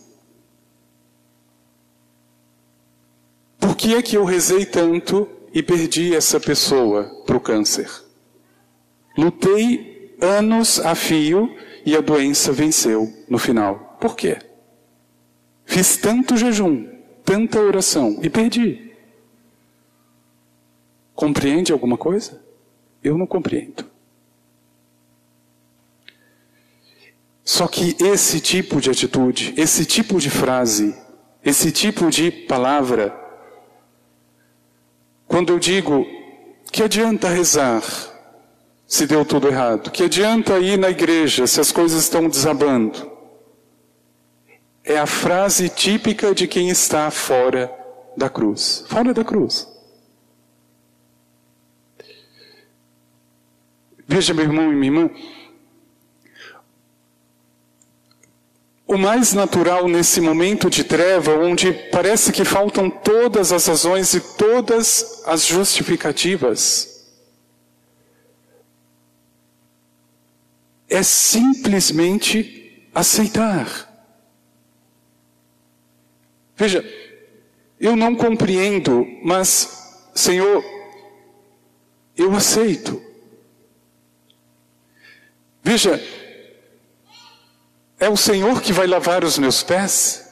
Por 3.60 3.76
que 3.76 3.94
é 3.94 4.02
que 4.02 4.16
eu 4.16 4.24
rezei 4.24 4.66
tanto 4.66 5.28
e 5.54 5.62
perdi 5.62 6.16
essa 6.16 6.40
pessoa 6.40 7.04
para 7.26 7.36
o 7.36 7.42
câncer? 7.42 7.90
Lutei 9.18 9.97
anos 10.22 10.80
a 10.80 10.96
fio 10.96 11.56
e 11.86 11.96
a 11.96 12.02
doença 12.02 12.52
venceu 12.52 13.14
no 13.30 13.38
final. 13.38 13.98
Por 14.00 14.16
quê? 14.16 14.38
Fiz 15.66 15.98
tanto 15.98 16.38
jejum, 16.38 16.88
tanta 17.24 17.60
oração 17.60 18.20
e 18.22 18.30
perdi. 18.30 18.92
Compreende 21.14 21.72
alguma 21.72 21.98
coisa? 21.98 22.42
Eu 23.04 23.18
não 23.18 23.26
compreendo. 23.26 23.86
Só 27.44 27.68
que 27.68 27.96
esse 28.04 28.40
tipo 28.42 28.82
de 28.82 28.90
atitude, 28.90 29.54
esse 29.58 29.86
tipo 29.86 30.20
de 30.20 30.30
frase, 30.30 30.96
esse 31.44 31.72
tipo 31.72 32.10
de 32.10 32.30
palavra, 32.30 33.18
quando 35.28 35.54
eu 35.54 35.60
digo 35.60 36.06
que 36.72 36.84
adianta 36.84 37.30
rezar, 37.30 37.82
se 38.88 39.06
deu 39.06 39.26
tudo 39.26 39.50
errado? 39.50 39.92
Que 39.92 40.04
adianta 40.04 40.58
ir 40.60 40.78
na 40.78 40.90
igreja 40.90 41.46
se 41.46 41.60
as 41.60 41.72
coisas 41.72 42.02
estão 42.02 42.30
desabando? 42.30 43.12
É 44.84 44.98
a 44.98 45.06
frase 45.06 45.68
típica 45.68 46.34
de 46.34 46.48
quem 46.48 46.70
está 46.70 47.12
fora 47.12 47.70
da 48.16 48.30
cruz. 48.30 48.86
Fora 48.88 49.14
da 49.14 49.24
cruz. 49.24 49.68
Veja, 54.08 54.34
meu 54.34 54.46
irmão 54.46 54.72
e 54.72 54.76
minha 54.76 54.88
irmã. 54.88 55.10
O 58.88 58.98
mais 58.98 59.34
natural 59.34 59.86
nesse 59.90 60.22
momento 60.22 60.70
de 60.70 60.86
treva, 60.86 61.34
onde 61.34 61.74
parece 61.92 62.32
que 62.32 62.46
faltam 62.46 62.90
todas 62.90 63.52
as 63.52 63.68
razões 63.68 64.14
e 64.14 64.22
todas 64.38 65.22
as 65.26 65.46
justificativas, 65.46 66.97
é 70.90 71.04
simplesmente 71.04 72.88
aceitar. 72.94 73.88
Veja, 76.56 76.84
eu 77.80 77.96
não 77.96 78.16
compreendo, 78.16 79.06
mas, 79.24 80.10
Senhor, 80.16 80.64
eu 82.16 82.36
aceito. 82.36 83.02
Veja, 85.62 86.02
é 88.00 88.10
o 88.10 88.18
Senhor 88.18 88.62
que 88.62 88.72
vai 88.72 88.88
lavar 88.88 89.24
os 89.24 89.38
meus 89.38 89.62
pés? 89.62 90.32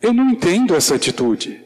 Eu 0.00 0.12
não 0.12 0.30
entendo 0.30 0.76
essa 0.76 0.94
atitude. 0.94 1.64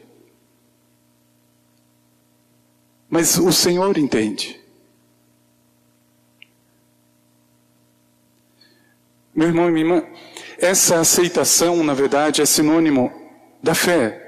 Mas 3.09 3.37
o 3.37 3.51
Senhor 3.51 3.95
entende. 3.97 4.62
Meu 9.35 9.47
irmão 9.47 9.67
e 9.67 9.71
minha 9.71 9.85
irmã, 9.85 10.03
essa 10.59 10.99
aceitação, 10.99 11.83
na 11.83 11.93
verdade, 11.93 12.41
é 12.41 12.45
sinônimo 12.45 13.11
da 13.61 13.73
fé. 13.73 14.19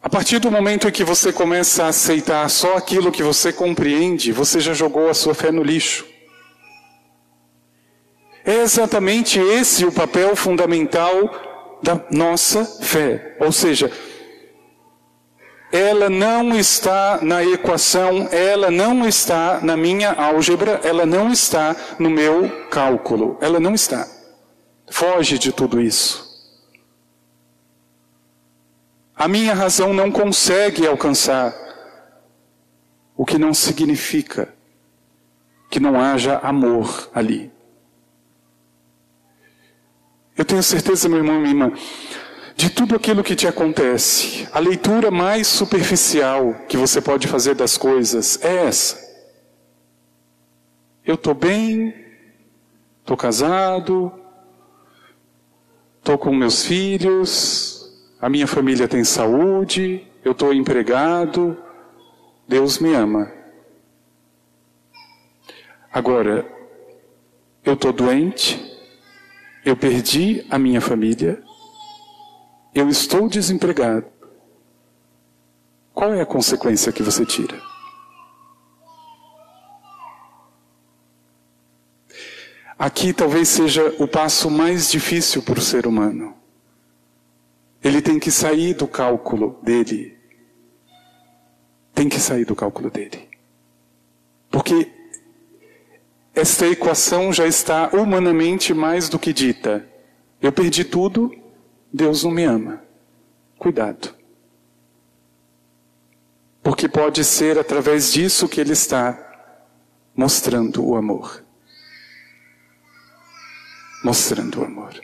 A 0.00 0.08
partir 0.08 0.38
do 0.38 0.50
momento 0.50 0.88
em 0.88 0.90
que 0.90 1.04
você 1.04 1.32
começa 1.32 1.84
a 1.84 1.88
aceitar 1.88 2.48
só 2.48 2.76
aquilo 2.76 3.12
que 3.12 3.22
você 3.22 3.52
compreende, 3.52 4.32
você 4.32 4.58
já 4.58 4.72
jogou 4.72 5.10
a 5.10 5.14
sua 5.14 5.34
fé 5.34 5.50
no 5.50 5.62
lixo. 5.62 6.06
É 8.44 8.62
exatamente 8.62 9.38
esse 9.38 9.84
o 9.84 9.92
papel 9.92 10.34
fundamental 10.34 11.78
da 11.82 12.00
nossa 12.10 12.64
fé. 12.64 13.36
Ou 13.40 13.52
seja, 13.52 13.92
ela 15.70 16.08
não 16.08 16.56
está 16.56 17.18
na 17.22 17.44
equação, 17.44 18.28
ela 18.32 18.70
não 18.70 19.06
está 19.06 19.60
na 19.60 19.76
minha 19.76 20.12
álgebra, 20.12 20.80
ela 20.82 21.04
não 21.04 21.30
está 21.30 21.76
no 21.98 22.08
meu 22.08 22.68
cálculo, 22.68 23.36
ela 23.40 23.60
não 23.60 23.74
está. 23.74 24.08
Foge 24.90 25.38
de 25.38 25.52
tudo 25.52 25.80
isso. 25.80 26.26
A 29.14 29.28
minha 29.28 29.52
razão 29.52 29.92
não 29.92 30.10
consegue 30.10 30.86
alcançar, 30.86 31.52
o 33.16 33.24
que 33.24 33.36
não 33.36 33.52
significa 33.52 34.54
que 35.68 35.80
não 35.80 36.00
haja 36.00 36.38
amor 36.38 37.10
ali. 37.12 37.52
Eu 40.36 40.44
tenho 40.44 40.62
certeza, 40.62 41.08
meu 41.08 41.18
irmão 41.18 41.34
e 41.34 41.38
minha 41.40 41.50
irmã, 41.50 41.72
de 42.58 42.70
tudo 42.70 42.96
aquilo 42.96 43.22
que 43.22 43.36
te 43.36 43.46
acontece, 43.46 44.48
a 44.50 44.58
leitura 44.58 45.12
mais 45.12 45.46
superficial 45.46 46.56
que 46.68 46.76
você 46.76 47.00
pode 47.00 47.28
fazer 47.28 47.54
das 47.54 47.78
coisas 47.78 48.36
é 48.42 48.66
essa. 48.66 48.98
Eu 51.06 51.14
estou 51.14 51.34
bem, 51.34 51.94
estou 52.98 53.16
casado, 53.16 54.12
estou 55.98 56.18
com 56.18 56.34
meus 56.34 56.64
filhos, 56.64 57.96
a 58.20 58.28
minha 58.28 58.48
família 58.48 58.88
tem 58.88 59.04
saúde, 59.04 60.04
eu 60.24 60.32
estou 60.32 60.52
empregado, 60.52 61.56
Deus 62.48 62.80
me 62.80 62.92
ama. 62.92 63.30
Agora, 65.92 66.44
eu 67.64 67.74
estou 67.74 67.92
doente, 67.92 68.60
eu 69.64 69.76
perdi 69.76 70.44
a 70.50 70.58
minha 70.58 70.80
família, 70.80 71.40
eu 72.78 72.88
estou 72.88 73.28
desempregado. 73.28 74.06
Qual 75.92 76.14
é 76.14 76.20
a 76.20 76.26
consequência 76.26 76.92
que 76.92 77.02
você 77.02 77.26
tira? 77.26 77.60
Aqui 82.78 83.12
talvez 83.12 83.48
seja 83.48 83.92
o 83.98 84.06
passo 84.06 84.48
mais 84.48 84.88
difícil 84.88 85.42
para 85.42 85.58
o 85.58 85.62
ser 85.62 85.86
humano. 85.86 86.36
Ele 87.82 88.00
tem 88.00 88.20
que 88.20 88.30
sair 88.30 88.74
do 88.74 88.86
cálculo 88.86 89.58
dele. 89.62 90.16
Tem 91.92 92.08
que 92.08 92.20
sair 92.20 92.44
do 92.44 92.54
cálculo 92.54 92.90
dele. 92.90 93.28
Porque 94.48 94.92
esta 96.32 96.68
equação 96.68 97.32
já 97.32 97.46
está 97.48 97.90
humanamente 97.92 98.72
mais 98.72 99.08
do 99.08 99.18
que 99.18 99.32
dita. 99.32 99.84
Eu 100.40 100.52
perdi 100.52 100.84
tudo, 100.84 101.34
Deus 101.92 102.24
não 102.24 102.30
me 102.30 102.44
ama. 102.44 102.82
Cuidado. 103.58 104.14
Porque 106.62 106.88
pode 106.88 107.24
ser 107.24 107.58
através 107.58 108.12
disso 108.12 108.48
que 108.48 108.60
Ele 108.60 108.72
está 108.72 109.18
mostrando 110.14 110.84
o 110.84 110.96
amor. 110.96 111.42
Mostrando 114.04 114.60
o 114.60 114.64
amor. 114.64 115.00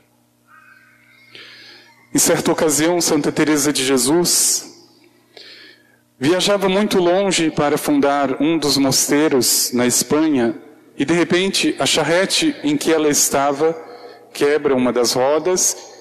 Em 2.14 2.18
certa 2.18 2.52
ocasião, 2.52 3.00
Santa 3.00 3.32
Teresa 3.32 3.72
de 3.72 3.84
Jesus 3.84 4.72
viajava 6.18 6.68
muito 6.68 6.98
longe 6.98 7.50
para 7.50 7.76
fundar 7.76 8.40
um 8.40 8.56
dos 8.56 8.76
mosteiros 8.76 9.72
na 9.72 9.86
Espanha 9.86 10.54
e 10.96 11.04
de 11.04 11.12
repente 11.12 11.74
a 11.78 11.86
charrete 11.86 12.54
em 12.62 12.76
que 12.76 12.92
ela 12.92 13.08
estava 13.08 13.76
quebra 14.32 14.74
uma 14.74 14.92
das 14.92 15.12
rodas 15.12 15.93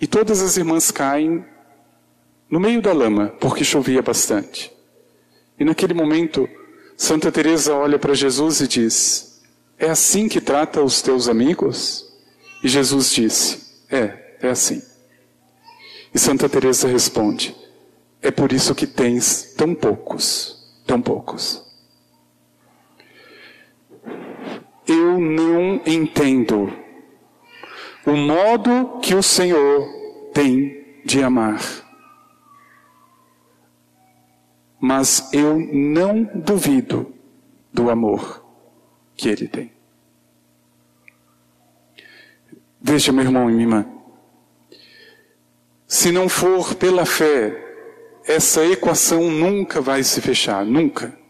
e 0.00 0.06
todas 0.06 0.42
as 0.42 0.56
irmãs 0.56 0.90
caem 0.90 1.44
no 2.50 2.60
meio 2.60 2.80
da 2.82 2.92
lama, 2.92 3.28
porque 3.40 3.64
chovia 3.64 4.02
bastante. 4.02 4.72
E 5.58 5.64
naquele 5.64 5.94
momento, 5.94 6.48
Santa 6.96 7.32
Teresa 7.32 7.74
olha 7.74 7.98
para 7.98 8.14
Jesus 8.14 8.60
e 8.60 8.68
diz: 8.68 9.42
"É 9.78 9.88
assim 9.88 10.28
que 10.28 10.40
trata 10.40 10.82
os 10.82 11.02
teus 11.02 11.28
amigos?" 11.28 12.12
E 12.62 12.68
Jesus 12.68 13.12
disse: 13.12 13.84
"É, 13.90 14.36
é 14.40 14.48
assim." 14.48 14.82
E 16.14 16.18
Santa 16.18 16.48
Teresa 16.48 16.88
responde: 16.88 17.54
"É 18.22 18.30
por 18.30 18.52
isso 18.52 18.74
que 18.74 18.86
tens 18.86 19.54
tão 19.56 19.74
poucos, 19.74 20.56
tão 20.86 21.00
poucos." 21.00 21.64
Eu 24.86 25.18
não 25.18 25.80
entendo 25.84 26.72
o 28.06 28.16
modo 28.16 29.00
que 29.00 29.14
o 29.14 29.22
Senhor 29.22 29.84
tem 30.32 31.02
de 31.04 31.22
amar. 31.22 31.60
Mas 34.78 35.32
eu 35.32 35.58
não 35.58 36.22
duvido 36.22 37.12
do 37.72 37.90
amor 37.90 38.44
que 39.16 39.28
ele 39.28 39.48
tem. 39.48 39.72
Veja, 42.80 43.10
meu 43.10 43.24
irmão 43.24 43.50
e 43.50 43.52
minha 43.52 43.64
irmã, 43.64 43.86
se 45.88 46.12
não 46.12 46.28
for 46.28 46.74
pela 46.74 47.04
fé, 47.04 47.64
essa 48.24 48.64
equação 48.64 49.30
nunca 49.30 49.80
vai 49.80 50.04
se 50.04 50.20
fechar, 50.20 50.64
nunca. 50.64 51.25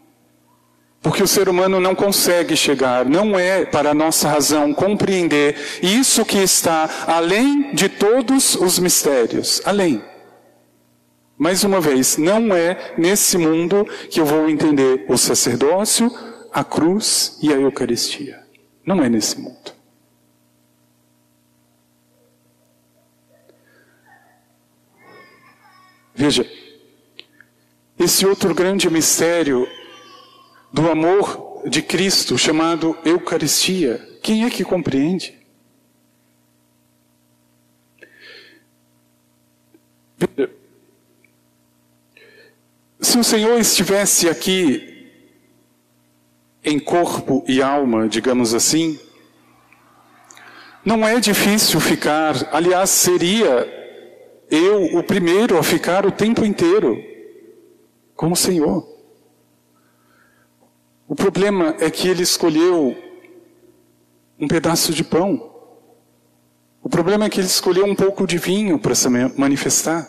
Porque 1.07 1.23
o 1.23 1.27
ser 1.27 1.47
humano 1.47 1.79
não 1.79 1.95
consegue 1.95 2.53
chegar, 2.57 3.05
não 3.05 3.39
é 3.39 3.63
para 3.63 3.91
a 3.91 3.93
nossa 3.93 4.27
razão 4.27 4.73
compreender 4.73 5.55
isso 5.81 6.25
que 6.25 6.37
está 6.37 7.05
além 7.07 7.73
de 7.73 7.87
todos 7.87 8.55
os 8.55 8.77
mistérios, 8.77 9.61
além. 9.63 10.03
Mais 11.37 11.63
uma 11.63 11.79
vez, 11.79 12.17
não 12.17 12.53
é 12.53 12.93
nesse 12.97 13.37
mundo 13.37 13.87
que 14.09 14.19
eu 14.19 14.25
vou 14.25 14.49
entender 14.49 15.05
o 15.07 15.17
sacerdócio, 15.17 16.11
a 16.51 16.61
cruz 16.61 17.37
e 17.41 17.53
a 17.53 17.55
Eucaristia. 17.55 18.43
Não 18.85 19.01
é 19.01 19.07
nesse 19.07 19.39
mundo. 19.39 19.71
Veja, 26.13 26.45
esse 27.97 28.27
outro 28.27 28.53
grande 28.53 28.89
mistério 28.89 29.65
do 30.77 30.91
amor 30.91 31.63
de 31.67 31.81
Cristo, 31.81 32.37
chamado 32.37 32.95
Eucaristia, 33.03 33.97
quem 34.21 34.45
é 34.45 34.49
que 34.51 34.63
compreende? 34.63 35.35
Se 43.01 43.17
o 43.17 43.23
Senhor 43.23 43.59
estivesse 43.59 44.29
aqui 44.29 45.09
em 46.63 46.77
corpo 46.77 47.43
e 47.47 47.59
alma, 47.59 48.07
digamos 48.07 48.53
assim, 48.53 48.99
não 50.85 51.07
é 51.07 51.19
difícil 51.19 51.79
ficar, 51.79 52.35
aliás, 52.53 52.91
seria 52.91 53.67
eu 54.51 54.95
o 54.95 55.01
primeiro 55.01 55.57
a 55.57 55.63
ficar 55.63 56.05
o 56.05 56.11
tempo 56.11 56.45
inteiro 56.45 57.03
com 58.15 58.31
o 58.31 58.35
Senhor. 58.35 58.96
O 61.07 61.15
problema 61.15 61.75
é 61.79 61.89
que 61.89 62.07
ele 62.07 62.23
escolheu 62.23 62.95
um 64.37 64.47
pedaço 64.47 64.93
de 64.93 65.03
pão. 65.03 65.55
O 66.83 66.89
problema 66.89 67.25
é 67.25 67.29
que 67.29 67.39
ele 67.39 67.47
escolheu 67.47 67.85
um 67.85 67.95
pouco 67.95 68.27
de 68.27 68.37
vinho 68.37 68.77
para 68.77 68.93
se 68.93 69.07
manifestar. 69.09 70.07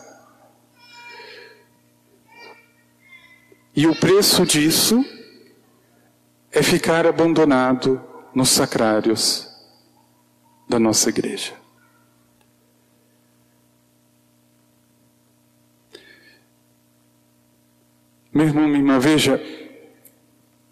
E 3.75 3.87
o 3.87 3.95
preço 3.95 4.45
disso 4.45 5.05
é 6.51 6.61
ficar 6.61 7.07
abandonado 7.07 8.01
nos 8.35 8.49
sacrários 8.49 9.47
da 10.67 10.77
nossa 10.77 11.09
igreja. 11.09 11.53
Meu 18.33 18.45
irmão, 18.45 18.67
minha 18.67 18.79
irmã, 18.79 18.99
veja, 18.99 19.41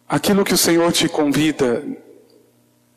aquilo 0.08 0.46
que 0.46 0.54
o 0.54 0.58
Senhor 0.58 0.92
te 0.92 1.10
convida 1.10 1.86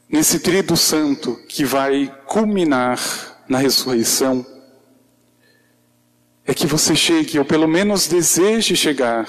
nesse 0.08 0.38
trido 0.38 0.76
santo 0.76 1.36
que 1.48 1.64
vai 1.64 2.14
culminar 2.26 2.98
na 3.48 3.58
ressurreição, 3.58 4.46
é 6.44 6.54
que 6.54 6.66
você 6.66 6.96
chegue, 6.96 7.38
ou 7.38 7.44
pelo 7.44 7.68
menos 7.68 8.06
deseje 8.06 8.74
chegar 8.74 9.28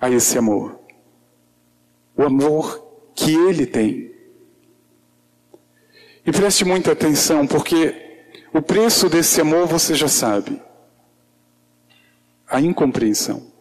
a 0.00 0.10
esse 0.10 0.36
amor. 0.38 0.78
O 2.16 2.22
amor 2.22 2.84
que 3.14 3.32
Ele 3.34 3.66
tem. 3.66 4.12
E 6.26 6.32
preste 6.32 6.64
muita 6.64 6.92
atenção, 6.92 7.46
porque 7.46 8.24
o 8.52 8.60
preço 8.60 9.08
desse 9.08 9.40
amor 9.40 9.66
você 9.66 9.94
já 9.94 10.08
sabe: 10.08 10.60
a 12.48 12.60
incompreensão. 12.60 13.51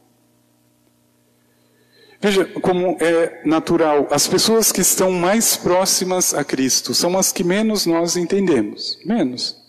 Veja 2.21 2.45
como 2.45 2.97
é 2.99 3.41
natural. 3.43 4.07
As 4.11 4.27
pessoas 4.27 4.71
que 4.71 4.81
estão 4.81 5.11
mais 5.11 5.57
próximas 5.57 6.35
a 6.35 6.43
Cristo 6.43 6.93
são 6.93 7.17
as 7.17 7.31
que 7.31 7.43
menos 7.43 7.87
nós 7.87 8.15
entendemos. 8.15 8.99
Menos. 9.03 9.59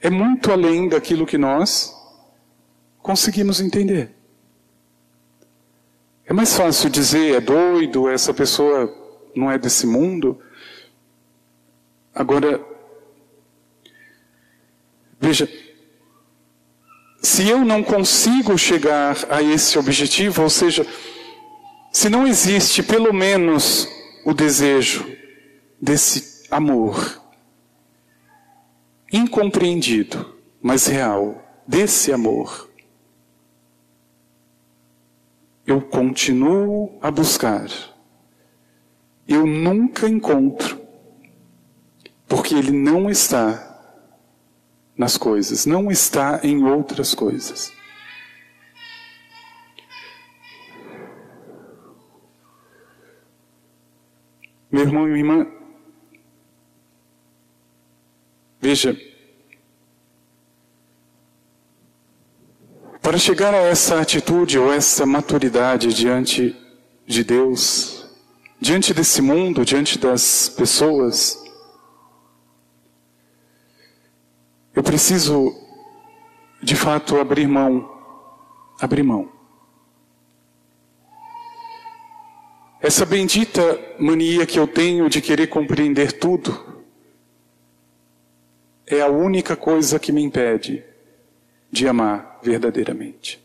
É 0.00 0.08
muito 0.08 0.52
além 0.52 0.88
daquilo 0.88 1.26
que 1.26 1.36
nós 1.36 1.92
conseguimos 2.98 3.60
entender. 3.60 4.14
É 6.24 6.32
mais 6.32 6.54
fácil 6.56 6.88
dizer 6.88 7.34
é 7.34 7.40
doido, 7.40 8.08
essa 8.08 8.32
pessoa 8.32 8.94
não 9.34 9.50
é 9.50 9.58
desse 9.58 9.88
mundo. 9.88 10.40
Agora, 12.14 12.64
veja, 15.20 15.48
se 17.22 17.48
eu 17.48 17.64
não 17.64 17.84
consigo 17.84 18.58
chegar 18.58 19.16
a 19.30 19.40
esse 19.40 19.78
objetivo, 19.78 20.42
ou 20.42 20.50
seja, 20.50 20.84
se 21.92 22.08
não 22.08 22.26
existe 22.26 22.82
pelo 22.82 23.12
menos 23.12 23.88
o 24.24 24.34
desejo 24.34 25.06
desse 25.80 26.46
amor 26.50 27.22
incompreendido, 29.12 30.34
mas 30.60 30.86
real, 30.86 31.40
desse 31.66 32.12
amor, 32.12 32.68
eu 35.66 35.80
continuo 35.80 36.98
a 37.00 37.10
buscar. 37.10 37.68
Eu 39.28 39.46
nunca 39.46 40.08
encontro, 40.08 40.80
porque 42.26 42.54
ele 42.54 42.72
não 42.72 43.08
está 43.08 43.71
nas 45.02 45.16
coisas, 45.16 45.66
não 45.66 45.90
está 45.90 46.38
em 46.44 46.62
outras 46.62 47.12
coisas. 47.12 47.72
Meu 54.70 54.82
irmão 54.82 55.08
e 55.08 55.10
minha 55.10 55.18
irmã, 55.18 55.46
veja, 58.60 58.96
para 63.02 63.18
chegar 63.18 63.52
a 63.52 63.58
essa 63.58 64.00
atitude 64.00 64.56
ou 64.56 64.72
essa 64.72 65.04
maturidade 65.04 65.92
diante 65.92 66.56
de 67.04 67.24
Deus, 67.24 68.06
diante 68.60 68.94
desse 68.94 69.20
mundo, 69.20 69.64
diante 69.64 69.98
das 69.98 70.48
pessoas, 70.48 71.41
Eu 74.74 74.82
preciso, 74.82 75.54
de 76.62 76.76
fato, 76.76 77.18
abrir 77.18 77.46
mão. 77.46 77.90
Abrir 78.80 79.02
mão. 79.02 79.30
Essa 82.80 83.04
bendita 83.04 83.78
mania 83.98 84.46
que 84.46 84.58
eu 84.58 84.66
tenho 84.66 85.08
de 85.08 85.20
querer 85.20 85.46
compreender 85.46 86.12
tudo 86.12 86.82
é 88.86 89.00
a 89.00 89.08
única 89.08 89.56
coisa 89.56 89.98
que 89.98 90.10
me 90.10 90.22
impede 90.22 90.82
de 91.70 91.86
amar 91.86 92.40
verdadeiramente. 92.42 93.41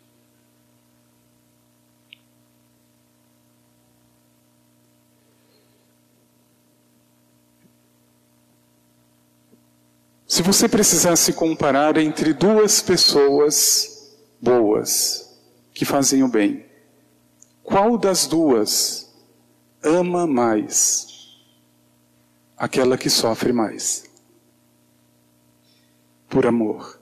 Se 10.38 10.44
você 10.44 10.70
precisasse 10.70 11.34
comparar 11.34 11.98
entre 11.98 12.32
duas 12.32 12.80
pessoas 12.80 14.16
boas, 14.40 15.36
que 15.74 15.84
fazem 15.84 16.22
o 16.22 16.28
bem, 16.28 16.64
qual 17.64 17.98
das 17.98 18.28
duas 18.28 19.12
ama 19.82 20.28
mais? 20.28 21.42
Aquela 22.56 23.00
que 23.00 23.10
sofre 23.10 23.52
mais. 23.52 24.04
Por 26.30 26.46
amor. 26.46 27.02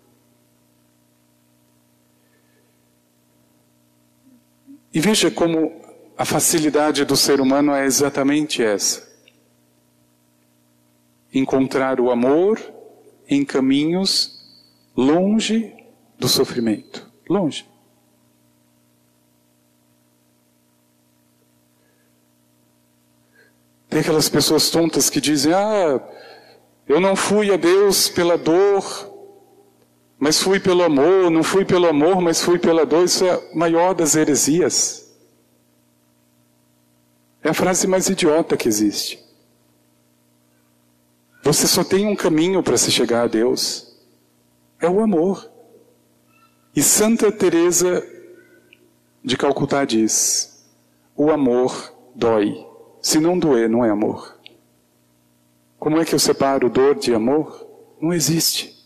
E 4.94 5.02
veja 5.02 5.30
como 5.30 5.82
a 6.18 6.24
facilidade 6.24 7.04
do 7.04 7.18
ser 7.18 7.42
humano 7.42 7.74
é 7.74 7.86
exatamente 7.86 8.64
essa: 8.64 9.06
encontrar 11.34 12.00
o 12.00 12.10
amor 12.10 12.75
em 13.28 13.44
caminhos 13.44 14.36
longe 14.96 15.74
do 16.18 16.28
sofrimento. 16.28 17.10
Longe. 17.30 17.68
Tem 23.90 24.02
aquelas 24.02 24.28
pessoas 24.28 24.70
tontas 24.70 25.10
que 25.10 25.22
dizem: 25.22 25.54
Ah, 25.54 26.02
Eu 26.88 27.00
não 27.00 27.16
fui 27.16 27.52
a 27.52 27.58
Deus 27.58 28.10
pela 28.10 28.38
dor, 28.38 28.84
mas 30.20 30.42
fui 30.42 30.60
pelo 30.60 30.84
amor, 30.84 31.32
não 31.32 31.44
fui 31.44 31.66
pelo 31.66 31.88
amor, 31.88 32.22
mas 32.22 32.42
fui 32.42 32.60
pela 32.60 32.86
dor. 32.86 33.06
Isso 33.06 33.26
é 33.26 33.32
a 33.32 33.42
maior 33.56 33.94
das 33.94 34.16
heresias. 34.16 35.06
É 37.44 37.50
a 37.50 37.54
frase 37.54 37.88
mais 37.88 38.10
idiota 38.10 38.58
que 38.58 38.68
existe. 38.68 39.25
Você 41.46 41.68
só 41.68 41.84
tem 41.84 42.08
um 42.08 42.16
caminho 42.16 42.64
para 42.64 42.76
se 42.76 42.92
chegar 42.92 43.22
a 43.22 43.28
Deus. 43.28 43.96
É 44.80 44.90
o 44.90 45.00
amor. 45.00 45.48
E 46.76 46.82
Santa 46.82 47.32
Teresa 47.32 48.04
de 49.24 49.38
Calcutá 49.38 49.86
diz: 49.86 50.66
o 51.16 51.30
amor 51.30 51.94
dói. 52.16 52.66
Se 53.00 53.20
não 53.20 53.38
doer, 53.38 53.70
não 53.70 53.86
é 53.86 53.92
amor. 53.92 54.40
Como 55.78 56.02
é 56.02 56.04
que 56.04 56.16
eu 56.16 56.20
separo 56.20 56.68
dor 56.68 56.96
de 56.96 57.14
amor? 57.14 57.64
Não 58.02 58.12
existe. 58.12 58.84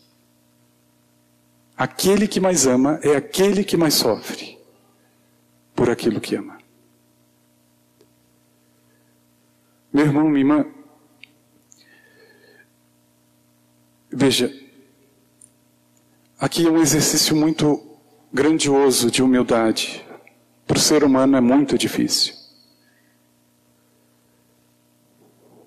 Aquele 1.78 2.28
que 2.28 2.42
mais 2.42 2.68
ama 2.68 3.00
é 3.02 3.16
aquele 3.16 3.64
que 3.64 3.78
mais 3.78 3.94
sofre 3.94 4.60
por 5.74 5.90
aquilo 5.90 6.20
que 6.20 6.36
ama. 6.36 6.60
Meu 9.94 10.06
irmão, 10.06 10.28
minha 10.28 10.42
irmã, 10.42 10.66
veja, 14.12 14.54
aqui 16.40 16.66
é 16.66 16.70
um 16.70 16.82
exercício 16.82 17.36
muito 17.36 17.98
grandioso 18.32 19.10
de 19.10 19.22
humildade. 19.22 20.06
Para 20.66 20.78
o 20.78 20.82
ser 20.82 21.04
humano 21.04 21.36
é 21.38 21.42
muito 21.42 21.78
difícil. 21.78 22.34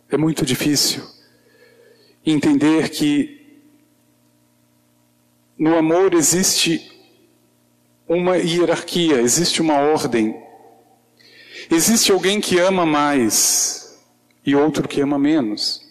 É 0.08 0.16
muito 0.16 0.44
difícil 0.44 1.02
entender 2.24 2.90
que 2.90 3.62
no 5.58 5.76
amor 5.76 6.14
existe 6.14 6.90
uma 8.06 8.36
hierarquia, 8.36 9.20
existe 9.20 9.62
uma 9.62 9.78
ordem. 9.78 10.40
Existe 11.70 12.12
alguém 12.12 12.40
que 12.40 12.58
ama 12.58 12.84
mais 12.84 13.98
e 14.44 14.54
outro 14.54 14.86
que 14.86 15.00
ama 15.00 15.18
menos. 15.18 15.81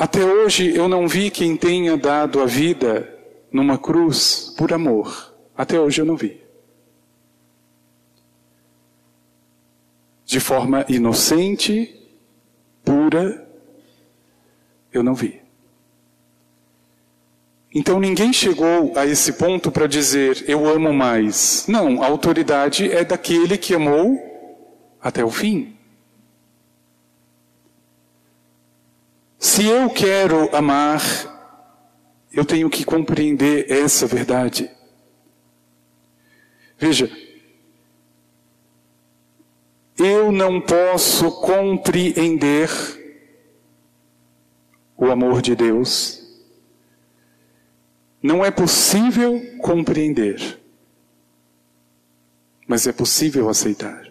Até 0.00 0.24
hoje 0.24 0.74
eu 0.74 0.88
não 0.88 1.06
vi 1.06 1.30
quem 1.30 1.54
tenha 1.54 1.94
dado 1.94 2.40
a 2.40 2.46
vida 2.46 3.06
numa 3.52 3.76
cruz 3.76 4.54
por 4.56 4.72
amor. 4.72 5.34
Até 5.54 5.78
hoje 5.78 6.00
eu 6.00 6.06
não 6.06 6.16
vi. 6.16 6.40
De 10.24 10.40
forma 10.40 10.86
inocente, 10.88 11.94
pura, 12.82 13.46
eu 14.90 15.02
não 15.02 15.14
vi. 15.14 15.42
Então 17.74 18.00
ninguém 18.00 18.32
chegou 18.32 18.94
a 18.96 19.04
esse 19.04 19.34
ponto 19.34 19.70
para 19.70 19.86
dizer 19.86 20.48
eu 20.48 20.66
amo 20.66 20.94
mais. 20.94 21.66
Não, 21.68 22.02
a 22.02 22.06
autoridade 22.06 22.90
é 22.90 23.04
daquele 23.04 23.58
que 23.58 23.74
amou 23.74 24.18
até 24.98 25.22
o 25.22 25.30
fim. 25.30 25.76
Se 29.40 29.64
eu 29.64 29.88
quero 29.88 30.54
amar, 30.54 31.00
eu 32.30 32.44
tenho 32.44 32.68
que 32.68 32.84
compreender 32.84 33.72
essa 33.72 34.06
verdade. 34.06 34.70
Veja, 36.76 37.10
eu 39.96 40.30
não 40.30 40.60
posso 40.60 41.32
compreender 41.40 42.68
o 44.94 45.06
amor 45.06 45.40
de 45.40 45.56
Deus. 45.56 46.20
Não 48.22 48.44
é 48.44 48.50
possível 48.50 49.40
compreender, 49.62 50.60
mas 52.68 52.86
é 52.86 52.92
possível 52.92 53.48
aceitar. 53.48 54.09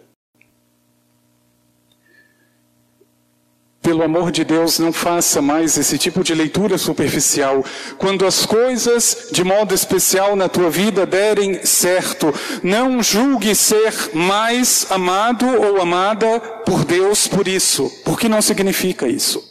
Pelo 3.90 4.04
amor 4.04 4.30
de 4.30 4.44
Deus, 4.44 4.78
não 4.78 4.92
faça 4.92 5.42
mais 5.42 5.76
esse 5.76 5.98
tipo 5.98 6.22
de 6.22 6.32
leitura 6.32 6.78
superficial. 6.78 7.64
Quando 7.98 8.24
as 8.24 8.46
coisas, 8.46 9.30
de 9.32 9.42
modo 9.42 9.74
especial 9.74 10.36
na 10.36 10.48
tua 10.48 10.70
vida, 10.70 11.04
derem 11.04 11.66
certo, 11.66 12.32
não 12.62 13.02
julgue 13.02 13.52
ser 13.52 13.92
mais 14.14 14.86
amado 14.92 15.44
ou 15.44 15.82
amada 15.82 16.38
por 16.64 16.84
Deus 16.84 17.26
por 17.26 17.48
isso, 17.48 17.90
porque 18.04 18.28
não 18.28 18.40
significa 18.40 19.08
isso. 19.08 19.42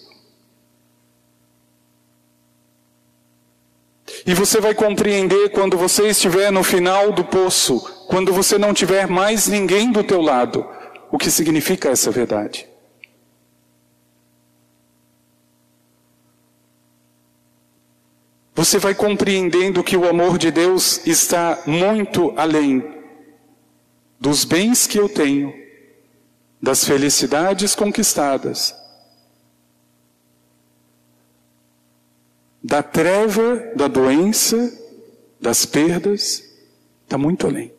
E 4.25 4.33
você 4.33 4.61
vai 4.61 4.73
compreender 4.73 5.49
quando 5.49 5.77
você 5.77 6.07
estiver 6.07 6.49
no 6.49 6.63
final 6.63 7.11
do 7.11 7.25
poço, 7.25 7.77
quando 8.07 8.31
você 8.31 8.57
não 8.57 8.73
tiver 8.73 9.05
mais 9.05 9.49
ninguém 9.49 9.91
do 9.91 10.01
teu 10.01 10.21
lado, 10.21 10.65
o 11.11 11.17
que 11.17 11.29
significa 11.29 11.89
essa 11.89 12.09
verdade. 12.09 12.68
Você 18.59 18.77
vai 18.77 18.93
compreendendo 18.93 19.81
que 19.81 19.95
o 19.95 20.05
amor 20.05 20.37
de 20.37 20.51
Deus 20.51 21.07
está 21.07 21.63
muito 21.65 22.33
além 22.35 22.83
dos 24.19 24.43
bens 24.43 24.85
que 24.85 24.99
eu 24.99 25.07
tenho, 25.07 25.53
das 26.61 26.83
felicidades 26.83 27.73
conquistadas, 27.73 28.75
da 32.61 32.83
treva, 32.83 33.71
da 33.77 33.87
doença, 33.87 34.77
das 35.39 35.65
perdas, 35.65 36.43
está 37.05 37.17
muito 37.17 37.47
além. 37.47 37.71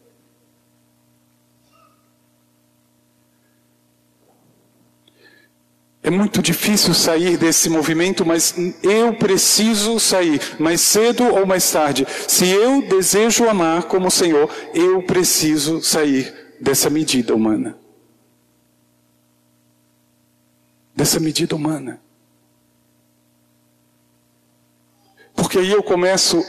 É 6.02 6.08
muito 6.08 6.40
difícil 6.40 6.94
sair 6.94 7.36
desse 7.36 7.68
movimento, 7.68 8.24
mas 8.24 8.54
eu 8.82 9.14
preciso 9.14 10.00
sair, 10.00 10.40
mais 10.58 10.80
cedo 10.80 11.24
ou 11.24 11.44
mais 11.44 11.70
tarde. 11.70 12.06
Se 12.26 12.48
eu 12.48 12.80
desejo 12.88 13.46
amar 13.46 13.82
como 13.82 14.08
o 14.08 14.10
Senhor, 14.10 14.50
eu 14.72 15.02
preciso 15.02 15.82
sair 15.82 16.34
dessa 16.58 16.88
medida 16.88 17.34
humana. 17.34 17.76
Dessa 20.96 21.20
medida 21.20 21.54
humana. 21.54 22.00
Porque 25.34 25.58
aí 25.58 25.70
eu 25.70 25.82
começo 25.82 26.42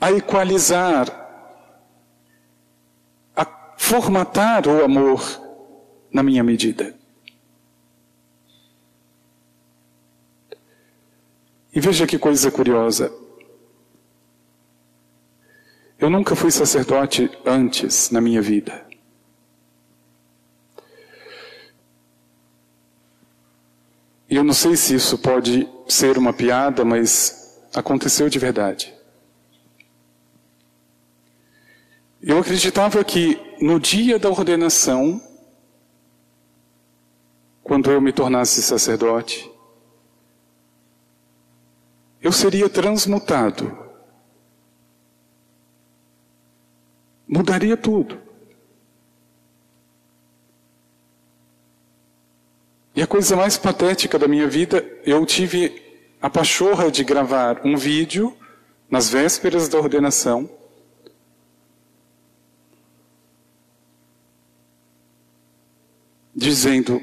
a 0.00 0.12
equalizar, 0.12 1.08
a 3.36 3.44
formatar 3.76 4.66
o 4.66 4.82
amor 4.82 5.22
na 6.10 6.22
minha 6.22 6.42
medida. 6.42 6.99
E 11.72 11.80
veja 11.80 12.06
que 12.06 12.18
coisa 12.18 12.50
curiosa. 12.50 13.12
Eu 15.98 16.08
nunca 16.08 16.34
fui 16.34 16.50
sacerdote 16.50 17.30
antes 17.44 18.10
na 18.10 18.20
minha 18.20 18.40
vida. 18.40 18.86
E 24.30 24.36
eu 24.36 24.44
não 24.44 24.54
sei 24.54 24.76
se 24.76 24.94
isso 24.94 25.18
pode 25.18 25.68
ser 25.88 26.16
uma 26.16 26.32
piada, 26.32 26.84
mas 26.84 27.60
aconteceu 27.74 28.28
de 28.28 28.38
verdade. 28.38 28.94
Eu 32.22 32.38
acreditava 32.38 33.02
que 33.02 33.40
no 33.60 33.80
dia 33.80 34.18
da 34.18 34.28
ordenação, 34.28 35.20
quando 37.62 37.90
eu 37.90 38.00
me 38.00 38.12
tornasse 38.12 38.62
sacerdote, 38.62 39.49
eu 42.22 42.32
seria 42.32 42.68
transmutado. 42.68 43.76
Mudaria 47.26 47.76
tudo. 47.76 48.20
E 52.94 53.02
a 53.02 53.06
coisa 53.06 53.36
mais 53.36 53.56
patética 53.56 54.18
da 54.18 54.28
minha 54.28 54.48
vida, 54.48 54.84
eu 55.04 55.24
tive 55.24 55.80
a 56.20 56.28
pachorra 56.28 56.90
de 56.90 57.02
gravar 57.02 57.64
um 57.64 57.76
vídeo 57.76 58.36
nas 58.90 59.08
vésperas 59.08 59.68
da 59.68 59.78
ordenação. 59.78 60.50
Dizendo: 66.34 67.00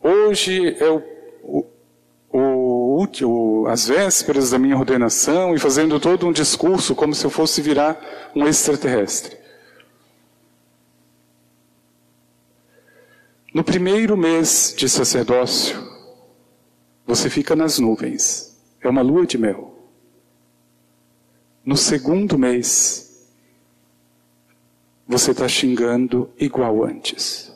hoje 0.00 0.76
é 0.78 0.90
o 0.90 1.11
o, 3.24 3.66
as 3.68 3.86
vésperas 3.88 4.50
da 4.50 4.58
minha 4.58 4.76
ordenação 4.76 5.54
e 5.54 5.58
fazendo 5.58 5.98
todo 5.98 6.26
um 6.26 6.32
discurso 6.32 6.94
como 6.94 7.14
se 7.14 7.24
eu 7.24 7.30
fosse 7.30 7.60
virar 7.60 8.30
um 8.34 8.46
extraterrestre. 8.46 9.36
No 13.52 13.62
primeiro 13.62 14.16
mês 14.16 14.74
de 14.76 14.88
sacerdócio, 14.88 15.78
você 17.06 17.28
fica 17.28 17.54
nas 17.54 17.78
nuvens. 17.78 18.56
É 18.80 18.88
uma 18.88 19.02
lua 19.02 19.26
de 19.26 19.36
mel. 19.36 19.78
No 21.64 21.76
segundo 21.76 22.38
mês, 22.38 23.28
você 25.06 25.32
está 25.32 25.46
xingando 25.46 26.30
igual 26.38 26.82
antes. 26.82 27.52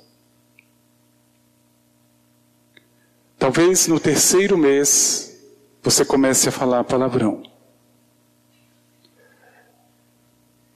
Talvez 3.39 3.87
no 3.87 4.01
terceiro 4.01 4.57
mês, 4.59 5.36
você 5.87 6.05
comece 6.05 6.49
a 6.49 6.53
falar 6.53 6.83
palavrão. 6.83 7.45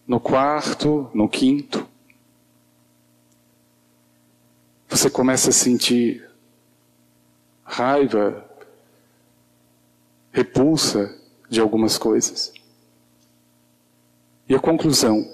No 0.07 0.21
quarto, 0.21 1.11
no 1.13 1.29
quinto, 1.29 1.85
você 4.89 5.11
começa 5.11 5.51
a 5.51 5.53
sentir 5.53 6.31
raiva, 7.65 8.49
repulsa 10.31 11.21
de 11.49 11.61
algumas 11.61 11.99
coisas. 11.99 12.53
E 14.49 14.55
a 14.55 14.61
conclusão, 14.61 15.29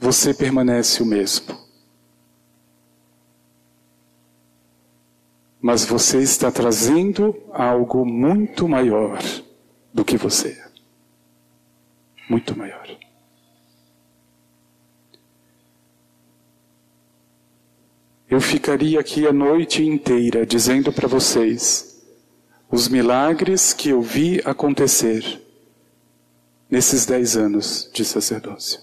você 0.00 0.34
permanece 0.34 1.00
o 1.00 1.06
mesmo. 1.06 1.65
Mas 5.66 5.84
você 5.84 6.20
está 6.22 6.48
trazendo 6.48 7.34
algo 7.52 8.06
muito 8.06 8.68
maior 8.68 9.18
do 9.92 10.04
que 10.04 10.16
você. 10.16 10.56
Muito 12.30 12.56
maior. 12.56 12.86
Eu 18.30 18.40
ficaria 18.40 19.00
aqui 19.00 19.26
a 19.26 19.32
noite 19.32 19.84
inteira 19.84 20.46
dizendo 20.46 20.92
para 20.92 21.08
vocês 21.08 22.00
os 22.70 22.86
milagres 22.86 23.72
que 23.72 23.88
eu 23.88 24.00
vi 24.00 24.40
acontecer 24.44 25.42
nesses 26.70 27.04
dez 27.04 27.36
anos 27.36 27.90
de 27.92 28.04
sacerdócio. 28.04 28.80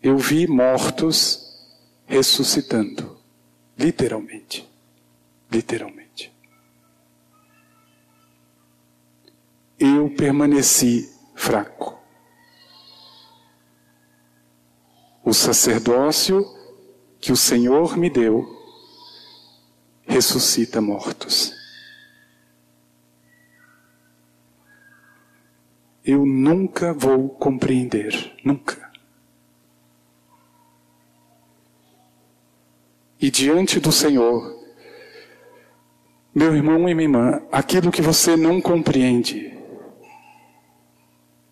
Eu 0.00 0.16
vi 0.16 0.46
mortos 0.46 1.60
ressuscitando, 2.06 3.23
literalmente. 3.78 4.68
Literalmente. 5.50 6.32
Eu 9.78 10.10
permaneci 10.14 11.08
fraco. 11.34 11.98
O 15.22 15.32
sacerdócio 15.32 16.44
que 17.20 17.32
o 17.32 17.36
Senhor 17.36 17.96
me 17.96 18.10
deu 18.10 18.54
ressuscita 20.06 20.80
mortos. 20.80 21.54
Eu 26.04 26.26
nunca 26.26 26.92
vou 26.92 27.30
compreender, 27.30 28.36
nunca. 28.44 28.83
E 33.24 33.30
diante 33.30 33.80
do 33.80 33.90
Senhor, 33.90 34.54
meu 36.34 36.54
irmão 36.54 36.86
e 36.86 36.94
minha 36.94 37.08
irmã, 37.08 37.42
aquilo 37.50 37.90
que 37.90 38.02
você 38.02 38.36
não 38.36 38.60
compreende, 38.60 39.56